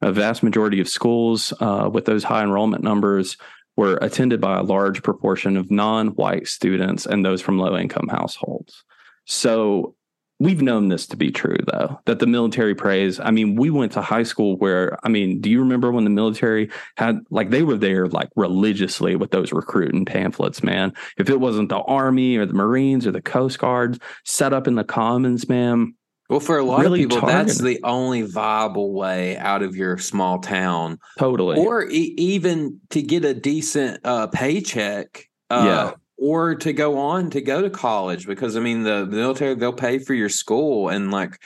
[0.00, 3.36] A vast majority of schools uh, with those high enrollment numbers
[3.76, 8.08] were attended by a large proportion of non white students and those from low income
[8.08, 8.84] households.
[9.26, 9.94] So
[10.40, 13.92] we've known this to be true though that the military prays i mean we went
[13.92, 17.62] to high school where i mean do you remember when the military had like they
[17.62, 20.92] were there like religiously with those recruiting pamphlets man.
[21.16, 24.74] If it wasn't the army or the marines or the coast guards set up in
[24.74, 25.94] the commons man
[26.28, 27.48] well for a lot really of people targeted.
[27.48, 30.98] that's the only viable way out of your small town.
[31.18, 31.58] Totally.
[31.58, 37.30] Or e- even to get a decent uh, paycheck uh, yeah or to go on
[37.30, 41.10] to go to college because I mean the, military they'll pay for your school and
[41.10, 41.38] like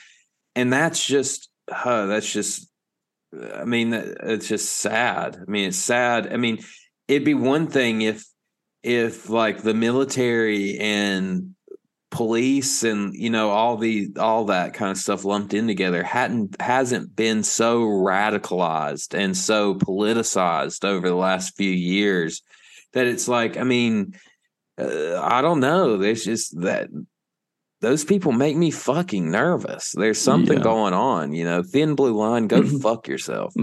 [0.54, 2.68] and that's just uh, that's just
[3.54, 5.36] I mean it's just sad.
[5.36, 6.32] I mean it's sad.
[6.32, 6.58] I mean
[7.08, 8.24] it'd be one thing if
[8.82, 11.54] if like the military and
[12.10, 16.58] police and you know all the all that kind of stuff lumped in together hadn't
[16.60, 22.42] hasn't been so radicalized and so politicized over the last few years
[22.92, 24.14] that it's like I mean
[24.78, 25.96] uh, I don't know.
[25.96, 26.88] There's just that
[27.80, 29.92] those people make me fucking nervous.
[29.96, 30.64] There's something yeah.
[30.64, 31.62] going on, you know.
[31.62, 33.54] Thin blue line, go fuck yourself.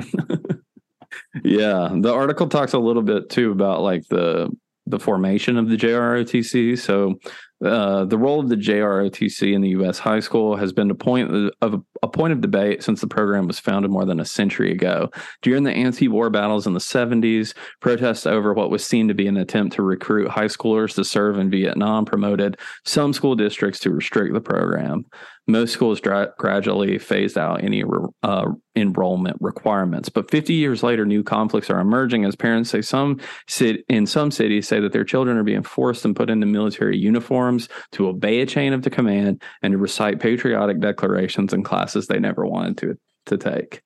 [1.43, 4.49] yeah, the article talks a little bit too about like the
[4.85, 6.77] the formation of the JROTC.
[6.77, 7.19] So
[7.63, 9.97] Uh, the role of the JROTC in the U.S.
[9.97, 13.59] high school has been a point of a point of debate since the program was
[13.59, 15.09] founded more than a century ago.
[15.41, 19.37] During the anti-war battles in the 70s, protests over what was seen to be an
[19.37, 24.33] attempt to recruit high schoolers to serve in Vietnam promoted some school districts to restrict
[24.33, 25.05] the program.
[25.47, 27.83] Most schools dra- gradually phased out any
[28.23, 30.07] uh, enrollment requirements.
[30.07, 34.31] But 50 years later, new conflicts are emerging as parents say some sit in some
[34.31, 38.41] cities say that their children are being forced and put into military uniforms to obey
[38.41, 42.77] a chain of the command and to recite patriotic declarations in classes they never wanted
[42.77, 43.81] to to take.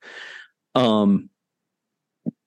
[0.75, 1.29] Um,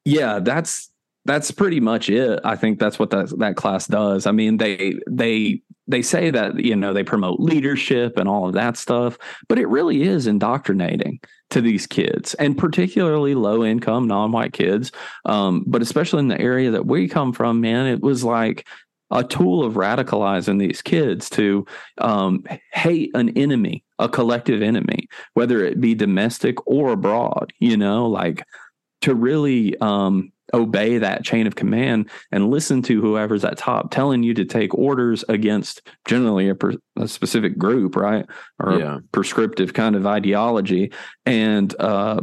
[0.04, 0.89] yeah, that's
[1.24, 2.40] that's pretty much it.
[2.44, 4.26] I think that's what that that class does.
[4.26, 8.54] I mean, they they they say that you know they promote leadership and all of
[8.54, 9.18] that stuff,
[9.48, 14.92] but it really is indoctrinating to these kids, and particularly low income non-white kids.
[15.26, 18.66] Um, but especially in the area that we come from, man, it was like
[19.10, 21.66] a tool of radicalizing these kids to
[21.98, 27.52] um, hate an enemy, a collective enemy, whether it be domestic or abroad.
[27.58, 28.42] You know, like
[29.02, 34.22] to really um, obey that chain of command and listen to whoever's at top telling
[34.22, 38.26] you to take orders against generally a, per, a specific group, right?
[38.58, 38.98] Or yeah.
[39.12, 40.92] prescriptive kind of ideology
[41.26, 42.20] and, uh,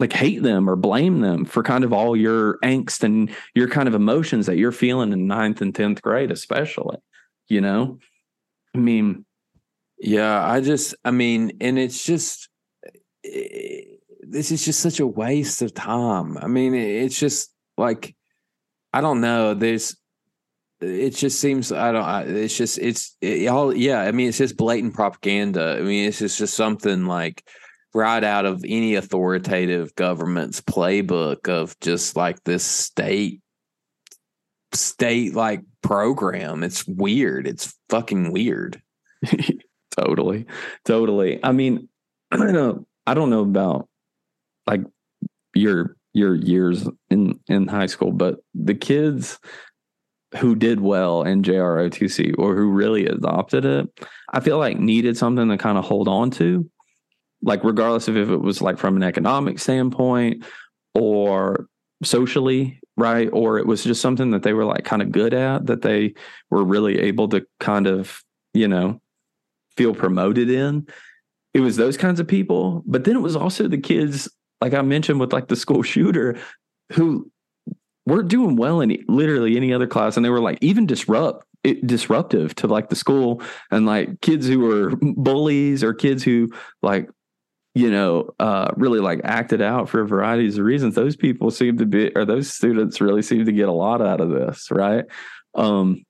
[0.00, 3.88] like hate them or blame them for kind of all your angst and your kind
[3.88, 6.98] of emotions that you're feeling in ninth and 10th grade, especially,
[7.48, 7.98] you know?
[8.74, 9.24] I mean,
[9.98, 12.48] yeah, I just, I mean, and it's just,
[13.24, 13.97] it,
[14.30, 16.36] this is just such a waste of time.
[16.38, 18.14] I mean, it's just like
[18.92, 19.54] I don't know.
[19.54, 19.96] There's
[20.80, 22.36] it just seems I don't.
[22.36, 24.00] It's just it's it, all yeah.
[24.00, 25.76] I mean, it's just blatant propaganda.
[25.78, 27.44] I mean, it's just, just something like
[27.94, 33.40] right out of any authoritative government's playbook of just like this state
[34.72, 36.62] state like program.
[36.62, 37.46] It's weird.
[37.46, 38.80] It's fucking weird.
[39.96, 40.46] totally,
[40.84, 41.40] totally.
[41.42, 41.88] I mean,
[42.30, 42.86] I don't know.
[43.06, 43.88] I don't know about
[44.68, 44.82] like
[45.54, 49.38] your your years in in high school, but the kids
[50.36, 53.88] who did well in JROTC or who really adopted it,
[54.32, 56.68] I feel like needed something to kind of hold on to.
[57.40, 60.44] Like regardless of if it was like from an economic standpoint
[60.94, 61.68] or
[62.02, 63.30] socially, right?
[63.32, 66.14] Or it was just something that they were like kind of good at that they
[66.50, 69.00] were really able to kind of, you know,
[69.76, 70.88] feel promoted in.
[71.54, 72.82] It was those kinds of people.
[72.86, 74.28] But then it was also the kids
[74.60, 76.38] like I mentioned with like the school shooter,
[76.92, 77.30] who
[78.06, 81.86] weren't doing well in literally any other class, and they were like even disrupt it,
[81.86, 86.48] disruptive to like the school and like kids who were bullies or kids who
[86.82, 87.08] like
[87.74, 91.86] you know uh really like acted out for varieties of reasons those people seem to
[91.86, 95.04] be or those students really seem to get a lot out of this right?
[95.54, 96.04] Um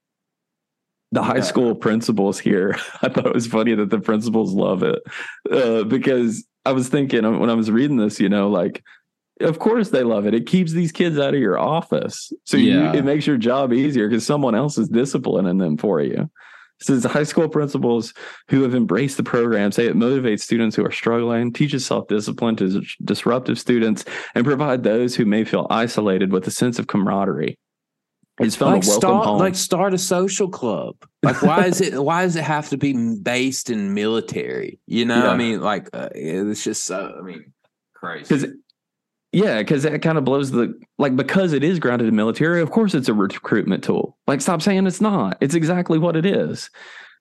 [1.10, 5.02] the high school principals here i thought it was funny that the principals love it
[5.50, 8.84] uh, because I was thinking when I was reading this, you know, like,
[9.40, 10.34] of course they love it.
[10.34, 12.30] It keeps these kids out of your office.
[12.44, 12.92] So yeah.
[12.92, 16.30] you, it makes your job easier because someone else is disciplining them for you.
[16.80, 18.12] Says high school principals
[18.50, 22.54] who have embraced the program say it motivates students who are struggling, teaches self discipline
[22.56, 24.04] to disruptive students,
[24.34, 27.58] and provide those who may feel isolated with a sense of camaraderie.
[28.40, 29.38] It's like start, home.
[29.38, 30.96] Like start a social club.
[31.22, 32.02] Like why is it?
[32.02, 34.78] Why does it have to be based in military?
[34.86, 35.30] You know, yeah.
[35.30, 37.16] I mean, like uh, it's just so.
[37.18, 37.52] I mean,
[37.94, 38.22] crazy.
[38.22, 38.52] Because
[39.32, 42.62] yeah, because that kind of blows the like because it is grounded in military.
[42.62, 44.16] Of course, it's a recruitment tool.
[44.26, 45.36] Like, stop saying it's not.
[45.40, 46.70] It's exactly what it is.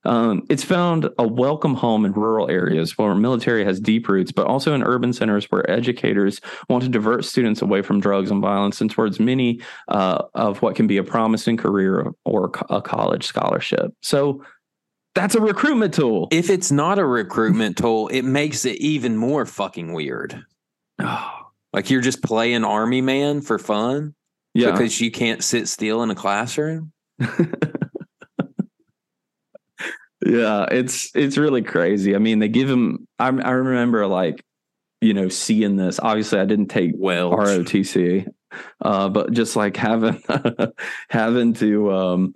[0.07, 4.47] Um, it's found a welcome home in rural areas where military has deep roots, but
[4.47, 6.39] also in urban centers where educators
[6.69, 10.77] want to divert students away from drugs and violence and towards many uh, of what
[10.77, 13.93] can be a promising career or a college scholarship.
[14.01, 14.45] So
[15.13, 16.29] that's a recruitment tool.
[16.31, 20.41] If it's not a recruitment tool, it makes it even more fucking weird.
[21.73, 24.15] like you're just playing army man for fun.
[24.53, 24.71] Yeah.
[24.71, 26.93] Because you can't sit still in a classroom.
[30.27, 32.13] yeah, it's it's really crazy.
[32.15, 33.07] I mean, they give him.
[33.17, 34.43] I I remember like
[34.99, 35.99] you know seeing this.
[36.01, 38.27] Obviously, I didn't take well ROTC,
[38.81, 40.21] uh, but just like having
[41.09, 42.33] having to um,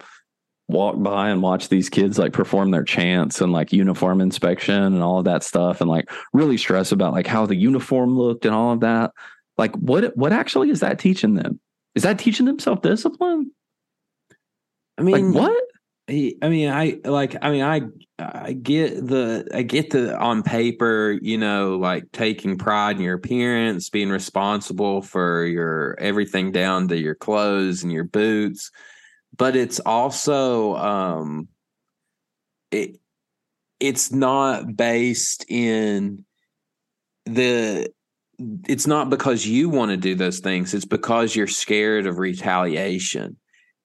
[0.70, 5.04] walk by and watch these kids like perform their chants and like uniform inspection and
[5.04, 8.56] all of that stuff, and like really stress about like how the uniform looked and
[8.56, 9.12] all of that.
[9.58, 11.60] Like, what what actually is that teaching them?
[11.96, 13.52] Is that teaching them self discipline?
[14.98, 15.64] I mean, like, what?
[16.12, 17.38] I mean, I like.
[17.42, 17.82] I mean, I
[18.20, 23.16] I get the I get the on paper, you know, like taking pride in your
[23.16, 28.72] appearance, being responsible for your everything down to your clothes and your boots,
[29.38, 31.48] but it's also um
[32.72, 32.98] it
[33.80, 36.26] it's not based in
[37.26, 37.90] the
[38.68, 43.38] it's not because you want to do those things it's because you're scared of retaliation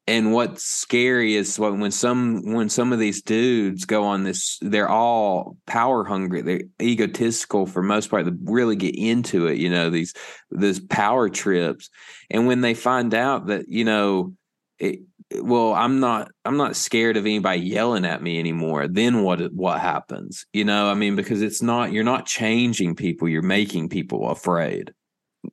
[0.08, 4.88] and what's scary is when, some when some of these dudes go on this they're
[4.88, 6.42] all power hungry.
[6.42, 10.14] They're egotistical for most part they really get into it you know these
[10.50, 11.90] these power trips.
[12.30, 14.34] And when they find out that you know
[14.78, 15.00] it,
[15.40, 19.80] well i'm not i'm not scared of anybody yelling at me anymore then what what
[19.80, 20.46] happens?
[20.52, 24.92] You know i mean because it's not you're not changing people you're making people afraid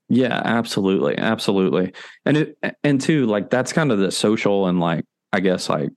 [0.10, 1.94] Yeah, absolutely, absolutely,
[2.26, 5.92] and it and too like that's kind of the social and like I guess like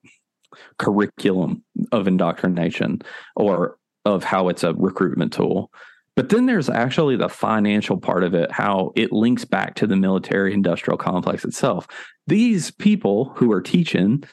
[0.78, 3.02] curriculum of indoctrination
[3.34, 5.70] or of how it's a recruitment tool.
[6.14, 9.96] But then there's actually the financial part of it, how it links back to the
[9.96, 11.86] military industrial complex itself.
[12.26, 14.24] These people who are teaching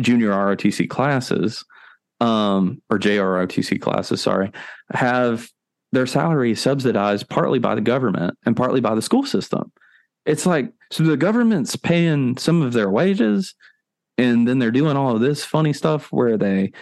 [0.00, 1.64] junior ROTC classes,
[2.20, 4.50] um, or JROTC classes, sorry,
[4.92, 5.48] have
[5.92, 9.72] their salary is subsidized partly by the government and partly by the school system.
[10.24, 13.54] It's like, so the government's paying some of their wages,
[14.18, 16.72] and then they're doing all of this funny stuff where they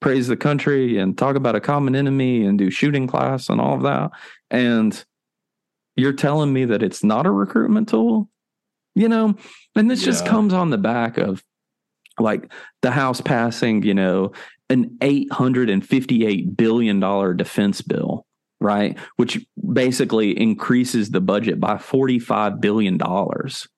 [0.00, 3.74] praise the country and talk about a common enemy and do shooting class and all
[3.74, 4.10] of that.
[4.50, 5.02] And
[5.96, 8.28] you're telling me that it's not a recruitment tool,
[8.94, 9.36] you know?
[9.74, 11.42] And this just comes on the back of
[12.18, 14.32] like the House passing, you know,
[14.68, 18.26] an $858 billion defense bill,
[18.62, 18.98] right?
[19.16, 23.68] Which basically increases the budget by $45 billion of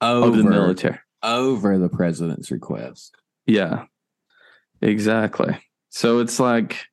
[0.00, 0.98] over the military.
[1.22, 3.16] over the president's request
[3.46, 3.84] Yeah,
[4.82, 5.58] exactly.
[5.90, 6.84] So it's like,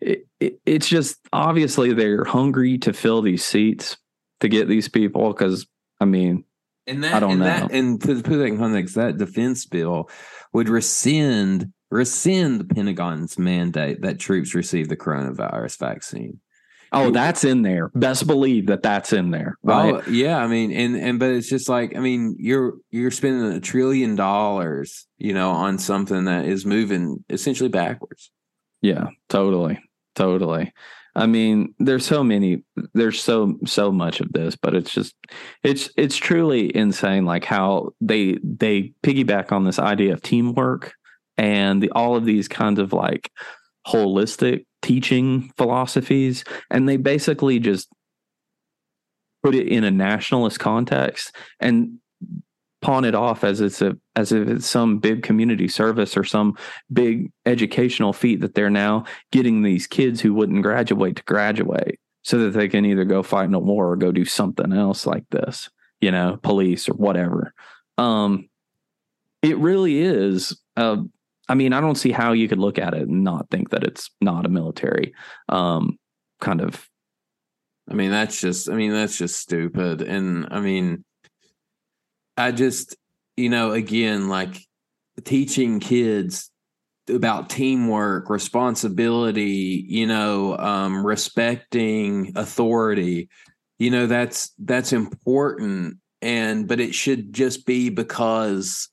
[0.00, 3.96] it, it, it's just obviously they're hungry to fill these seats
[4.40, 5.66] to get these people because,
[6.00, 6.44] I mean,
[6.86, 7.46] And that, I don't and know.
[7.46, 10.08] That, and to put that in context, that defense bill
[10.52, 16.40] would rescind rescind the Pentagon's mandate that troops receive the coronavirus vaccine.
[16.92, 17.90] Oh, that's in there.
[17.94, 19.56] Best believe that that's in there.
[19.62, 19.94] Right.
[19.94, 23.52] Oh, yeah, I mean, and and but it's just like I mean, you're you're spending
[23.52, 28.30] a trillion dollars, you know, on something that is moving essentially backwards.
[28.80, 29.80] Yeah, totally.
[30.14, 30.72] Totally.
[31.14, 32.62] I mean, there's so many
[32.94, 35.14] there's so so much of this, but it's just
[35.64, 40.94] it's it's truly insane like how they they piggyback on this idea of teamwork
[41.36, 43.32] and the, all of these kinds of like
[43.86, 47.88] holistic teaching philosophies and they basically just
[49.42, 51.98] put it in a nationalist context and
[52.80, 56.56] pawn it off as it's a as if it's some big community service or some
[56.92, 62.38] big educational feat that they're now getting these kids who wouldn't graduate to graduate so
[62.38, 65.24] that they can either go fight in a war or go do something else like
[65.30, 65.70] this
[66.00, 67.52] you know police or whatever.
[67.96, 68.48] Um
[69.42, 70.98] it really is uh
[71.48, 73.84] i mean i don't see how you could look at it and not think that
[73.84, 75.12] it's not a military
[75.48, 75.98] um
[76.40, 76.88] kind of
[77.90, 80.02] I mean, that's just I mean, that's just stupid.
[80.02, 81.04] And I mean,
[82.36, 82.96] I just,
[83.36, 84.58] you know, again, like
[85.24, 86.50] teaching kids
[87.08, 93.30] about teamwork, responsibility, you know, um, respecting authority,
[93.78, 95.96] you know, that's that's important.
[96.20, 98.90] And but it should just be because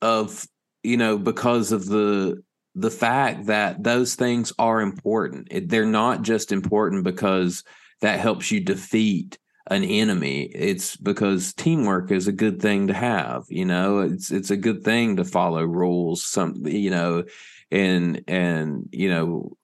[0.00, 0.46] of,
[0.82, 2.42] you know, because of the
[2.74, 5.48] the fact that those things are important.
[5.68, 7.64] They're not just important because
[8.00, 10.42] that helps you defeat an enemy.
[10.42, 13.44] It's because teamwork is a good thing to have.
[13.48, 16.24] You know, it's it's a good thing to follow rules.
[16.24, 17.24] Some you know,
[17.70, 19.56] and and you know,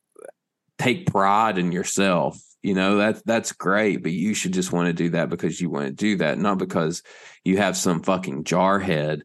[0.78, 2.38] take pride in yourself.
[2.62, 5.70] You know that's that's great, but you should just want to do that because you
[5.70, 7.02] want to do that, not because
[7.44, 9.22] you have some fucking jarhead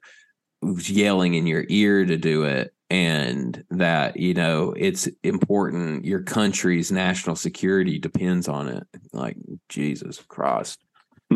[0.63, 6.21] who's yelling in your ear to do it and that you know it's important your
[6.21, 9.37] country's national security depends on it like
[9.69, 10.83] jesus christ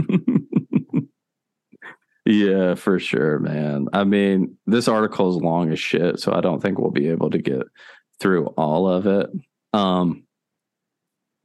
[2.25, 3.87] yeah, for sure, man.
[3.93, 7.29] I mean, this article is long as shit, so I don't think we'll be able
[7.31, 7.63] to get
[8.19, 9.29] through all of it.
[9.73, 10.23] Um,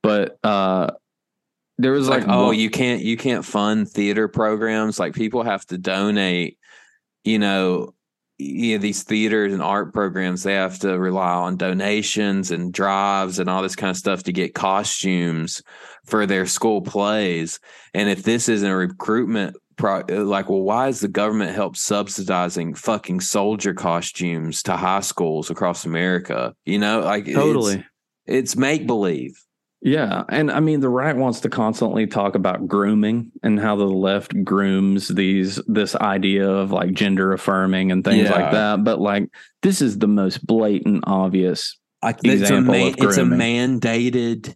[0.02, 0.90] but uh,
[1.78, 5.42] there was like, like, oh one- you can't you can't fund theater programs like people
[5.42, 6.58] have to donate
[7.24, 7.94] you know
[8.38, 13.62] these theaters and art programs they have to rely on donations and drives and all
[13.62, 15.62] this kind of stuff to get costumes
[16.06, 17.60] for their school plays.
[17.94, 22.74] And if this isn't a recruitment pro like well why is the government help subsidizing
[22.74, 26.54] fucking soldier costumes to high schools across america?
[26.66, 27.84] You know like it's- totally.
[28.26, 29.40] it's make believe
[29.84, 33.84] Yeah, and I mean the right wants to constantly talk about grooming and how the
[33.84, 38.32] left grooms these this idea of like gender affirming and things Yeah.
[38.32, 38.84] like that.
[38.84, 39.28] But like
[39.62, 41.76] this is the most blatant, obvious.
[42.04, 44.54] A, Example man, of it's a mandated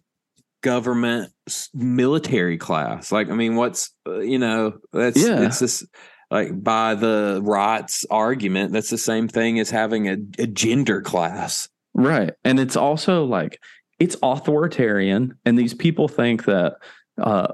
[0.61, 1.31] government
[1.73, 3.11] military class.
[3.11, 5.41] Like, I mean, what's uh, you know that's Yeah.
[5.41, 5.85] it's this
[6.31, 8.71] like by the rights argument.
[8.73, 11.67] That's the same thing as having a, a gender class.
[11.93, 12.33] Right.
[12.43, 13.59] And it's also like
[13.99, 16.77] it's authoritarian and these people think that
[17.21, 17.53] uh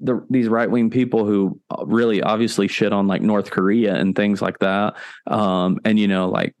[0.00, 4.42] the these right wing people who really obviously shit on like North Korea and things
[4.42, 6.54] like that um and you know like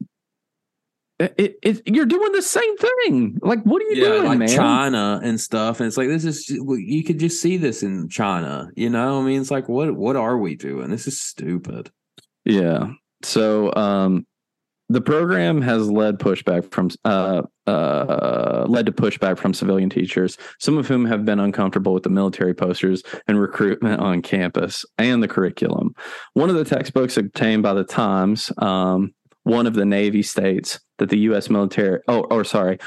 [1.18, 3.38] it, it, you're doing the same thing.
[3.40, 4.48] Like what are you doing, like man?
[4.48, 5.80] China and stuff.
[5.80, 8.68] And it's like this is you could just see this in China.
[8.76, 10.90] You know, I mean, it's like what what are we doing?
[10.90, 11.90] This is stupid.
[12.44, 12.90] Yeah.
[13.22, 14.26] So um
[14.88, 20.78] the program has led pushback from uh uh led to pushback from civilian teachers, some
[20.78, 25.28] of whom have been uncomfortable with the military posters and recruitment on campus and the
[25.28, 25.94] curriculum.
[26.34, 31.08] One of the textbooks obtained by the Times, um, one of the Navy states that
[31.08, 32.78] the US military oh or sorry,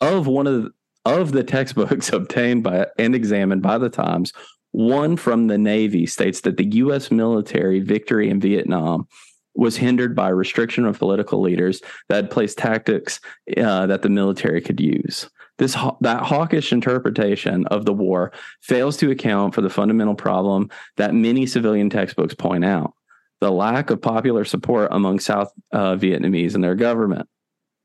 [0.00, 0.70] of one of the,
[1.04, 4.32] of the textbooks obtained by and examined by the Times,
[4.72, 7.10] one from the Navy states that the U.S.
[7.10, 9.08] military victory in Vietnam
[9.54, 13.20] was hindered by restriction of political leaders that had placed tactics
[13.56, 15.28] uh, that the military could use.
[15.58, 18.32] This that hawkish interpretation of the war
[18.62, 22.94] fails to account for the fundamental problem that many civilian textbooks point out:
[23.40, 27.28] the lack of popular support among South uh, Vietnamese and their government,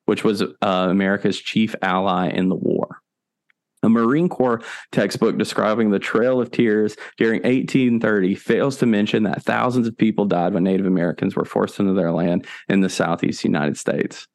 [0.05, 2.74] which was uh, America's chief ally in the war.
[3.85, 4.61] A Marine Corps
[4.91, 10.25] textbook describing the Trail of Tears during 1830 fails to mention that thousands of people
[10.25, 14.27] died when Native Americans were forced into their land in the Southeast United States.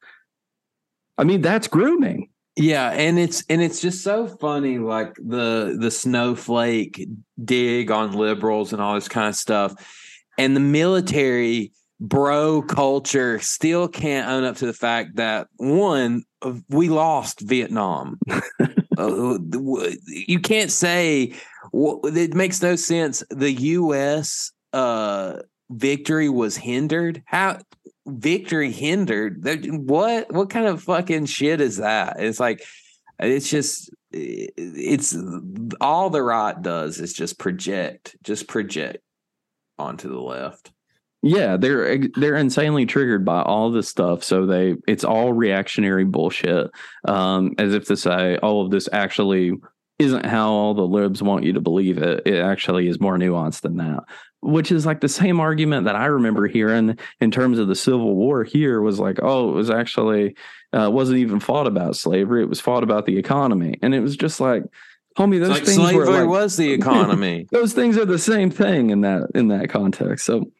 [1.17, 2.29] I mean, that's grooming.
[2.55, 7.07] Yeah, and it's and it's just so funny, like the the snowflake
[7.43, 9.73] dig on liberals and all this kind of stuff,
[10.37, 11.71] and the military
[12.01, 16.23] bro culture still can't own up to the fact that one
[16.69, 18.19] we lost Vietnam.
[18.97, 19.39] Uh,
[20.05, 21.33] you can't say
[21.73, 23.23] it makes no sense.
[23.31, 24.51] The U.S.
[24.73, 25.37] Uh,
[25.71, 27.23] victory was hindered.
[27.25, 27.59] How
[28.05, 29.43] victory hindered?
[29.87, 32.17] What what kind of fucking shit is that?
[32.19, 32.63] It's like
[33.17, 35.17] it's just it's
[35.79, 38.97] all the right does is just project, just project
[39.79, 40.71] onto the left.
[41.23, 44.23] Yeah, they're they're insanely triggered by all this stuff.
[44.23, 46.71] So they it's all reactionary bullshit.
[47.07, 49.53] Um, as if to say, all of this actually
[49.99, 52.23] isn't how all the libs want you to believe it.
[52.25, 54.03] It actually is more nuanced than that.
[54.41, 58.15] Which is like the same argument that I remember hearing in terms of the Civil
[58.15, 60.35] War here was like, oh, it was actually
[60.73, 62.41] uh, wasn't even fought about slavery.
[62.41, 63.77] It was fought about the economy.
[63.83, 64.63] And it was just like,
[65.15, 67.47] homie, those like things slavery were like, was the economy.
[67.51, 70.25] those things are the same thing in that in that context.
[70.25, 70.51] So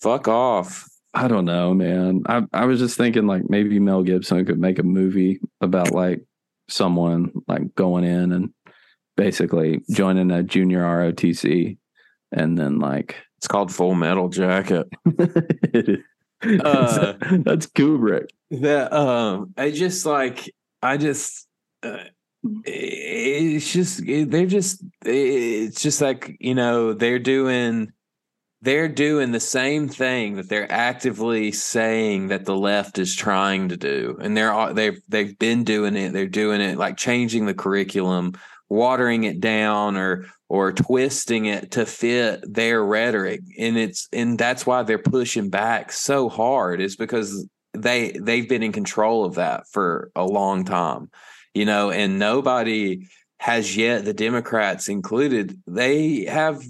[0.00, 0.88] Fuck off.
[1.14, 2.22] I don't know, man.
[2.26, 6.22] I I was just thinking like maybe Mel Gibson could make a movie about like
[6.68, 8.50] someone like going in and
[9.16, 11.76] basically joining a junior ROTC
[12.32, 14.86] and then like It's called Full Metal Jacket.
[15.06, 15.16] uh,
[16.42, 18.28] that's Kubrick.
[18.50, 21.46] that um i just like i just
[21.82, 22.04] uh,
[22.64, 27.92] it's just they're just it's just like you know they're doing
[28.60, 33.76] they're doing the same thing that they're actively saying that the left is trying to
[33.76, 34.18] do.
[34.20, 36.12] And they're they've they've been doing it.
[36.12, 38.32] They're doing it like changing the curriculum
[38.68, 43.40] watering it down or or twisting it to fit their rhetoric.
[43.58, 48.62] And it's and that's why they're pushing back so hard is because they they've been
[48.62, 51.10] in control of that for a long time
[51.54, 51.90] you know?
[51.90, 53.08] And nobody
[53.38, 56.62] has yet the democrats included they have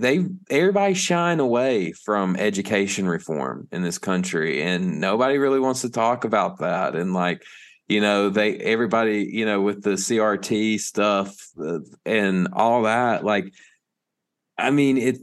[0.00, 5.90] they everybody shine away from education reform in this country and nobody really wants to
[5.90, 7.42] talk about that and like
[7.88, 13.52] you know they everybody you know with the crt stuff uh, and all that like
[14.58, 15.16] i mean it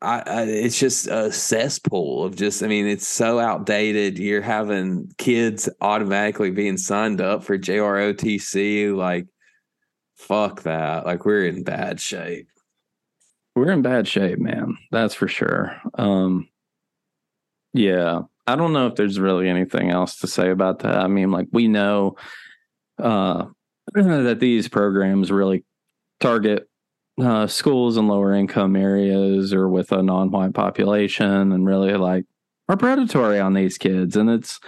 [0.00, 5.12] I, I it's just a cesspool of just i mean it's so outdated you're having
[5.18, 9.26] kids automatically being signed up for jrotc like
[10.16, 12.48] fuck that like we're in bad shape
[13.54, 14.76] We're in bad shape, man.
[14.90, 15.80] That's for sure.
[15.94, 16.48] Um
[17.72, 18.22] yeah.
[18.46, 20.96] I don't know if there's really anything else to say about that.
[20.96, 22.16] I mean, like we know
[22.98, 23.46] uh
[23.94, 25.64] that these programs really
[26.20, 26.68] target
[27.20, 32.24] uh schools in lower income areas or with a non-white population and really like
[32.68, 34.60] are predatory on these kids and it's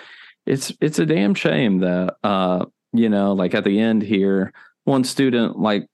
[0.47, 4.53] it's it's a damn shame that uh you know like at the end here
[4.89, 5.87] one student like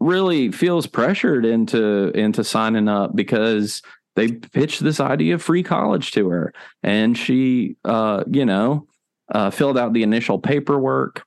[0.00, 3.80] really feels pressured into into signing up because
[4.16, 6.52] they pitched this idea of free college to her
[6.82, 8.86] and she uh you know
[9.32, 11.24] uh filled out the initial paperwork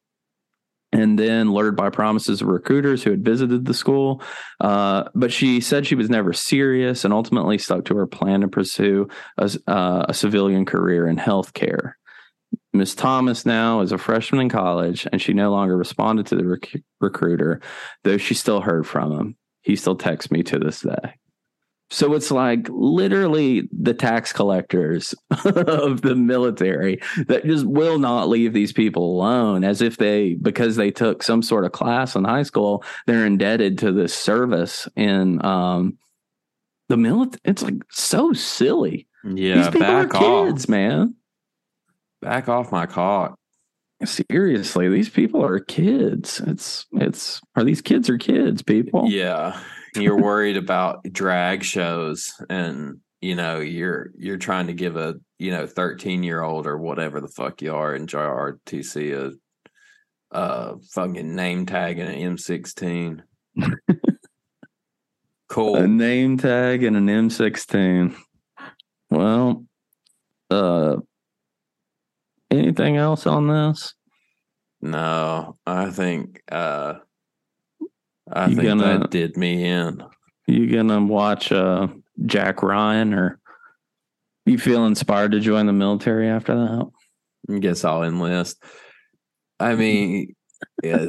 [0.91, 4.23] and then lured by promises of recruiters who had visited the school.
[4.59, 8.47] Uh, but she said she was never serious and ultimately stuck to her plan to
[8.47, 11.93] pursue a, uh, a civilian career in healthcare.
[12.73, 16.45] Miss Thomas now is a freshman in college, and she no longer responded to the
[16.45, 17.61] rec- recruiter,
[18.03, 19.35] though she still heard from him.
[19.61, 21.15] He still texts me to this day.
[21.91, 25.15] So it's like literally the tax collectors
[25.45, 30.75] of the military that just will not leave these people alone as if they, because
[30.75, 35.43] they took some sort of class in high school, they're indebted to this service in
[35.43, 35.97] um,
[36.89, 37.41] the military.
[37.43, 39.07] It's like so silly.
[39.23, 40.47] Yeah, these people are off.
[40.47, 41.15] kids, man.
[42.21, 43.35] Back off my cock.
[44.03, 46.41] Seriously, these people are kids.
[46.47, 49.09] It's it's are these kids or kids, people?
[49.09, 49.59] Yeah.
[49.95, 55.51] You're worried about drag shows and you know, you're you're trying to give a, you
[55.51, 59.33] know, 13 year old or whatever the fuck you are enjoy JROTC
[60.31, 63.21] a uh fucking name tag and an M16.
[65.49, 65.75] cool.
[65.75, 68.15] A name tag and an M16.
[69.09, 69.65] Well,
[70.49, 70.97] uh
[72.51, 73.93] anything else on this?
[74.81, 76.95] No, I think uh
[78.31, 80.01] I You think gonna- that did me in.
[80.47, 81.87] You gonna watch uh
[82.25, 83.39] Jack Ryan or
[84.45, 86.89] you feel inspired to join the military after that?
[87.53, 88.63] I guess I'll enlist.
[89.59, 90.35] I mean,
[90.83, 91.05] yeah,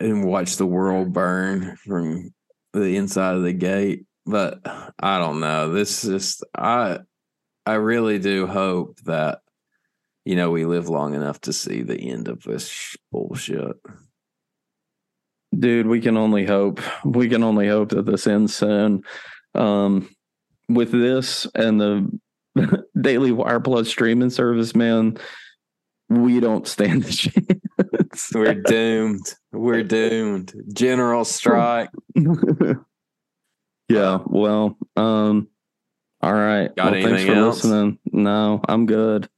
[0.00, 2.32] and watch the world burn from
[2.72, 4.06] the inside of the gate.
[4.24, 4.60] But
[4.98, 5.72] I don't know.
[5.72, 6.98] This is I
[7.66, 9.40] I really do hope that
[10.26, 13.76] you know we live long enough to see the end of this sh- bullshit.
[15.56, 16.80] Dude, we can only hope.
[17.04, 19.02] We can only hope that this ends soon.
[19.54, 20.10] Um,
[20.68, 22.20] with this and the
[23.00, 25.16] Daily Wire Plus streaming service, man,
[26.08, 28.32] we don't stand a chance.
[28.34, 29.32] We're doomed.
[29.52, 30.52] We're doomed.
[30.72, 31.90] General strike.
[33.88, 34.18] yeah.
[34.26, 35.48] Well, um,
[36.20, 36.74] all right.
[36.74, 37.64] Got well, thanks for else?
[37.64, 37.98] listening.
[38.12, 39.28] No, I'm good.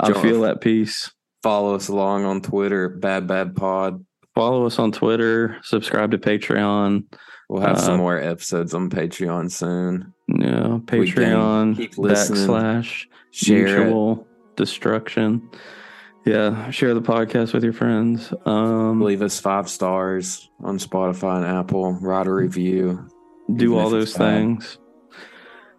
[0.00, 1.10] I feel at peace.
[1.42, 4.04] Follow us along on Twitter, Bad Bad Pod.
[4.34, 5.58] Follow us on Twitter.
[5.62, 7.04] Subscribe to Patreon.
[7.48, 10.14] We'll have some Uh, more episodes on Patreon soon.
[10.28, 12.46] Yeah, Patreon keep listening.
[12.48, 13.78] backslash Share it.
[13.84, 14.26] mutual
[14.56, 15.50] destruction.
[16.24, 18.32] Yeah, share the podcast with your friends.
[18.46, 21.92] Um, Leave us five stars on Spotify and Apple.
[21.94, 23.06] Write a review.
[23.56, 24.78] do all those things.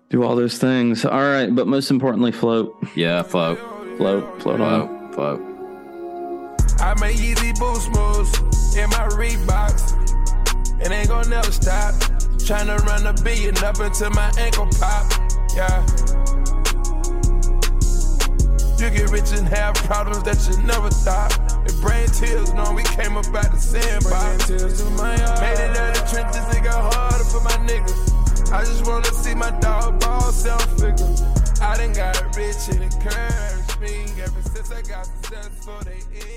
[0.09, 1.05] Do all those things.
[1.05, 3.57] All right, but most importantly, float, Yeah, float,
[3.97, 4.87] float, float on.
[4.87, 5.53] float, float.
[6.79, 9.93] I make easy boost moves in my Reeboks.
[10.81, 11.93] It ain't gonna never stop.
[12.43, 15.11] Tryna run a billion up until my ankle pop.
[15.55, 15.79] Yeah.
[18.77, 21.31] You get rich and have problems that you never thought.
[21.65, 24.49] If brain tears, know we came up out the sandbox.
[24.49, 28.51] Made it out the trenches, it got harder for my niggas.
[28.51, 31.15] I just wanna see my dog ball self figure.
[31.61, 35.79] I done got rich and encouraged ever since I got successful.
[35.83, 36.32] They.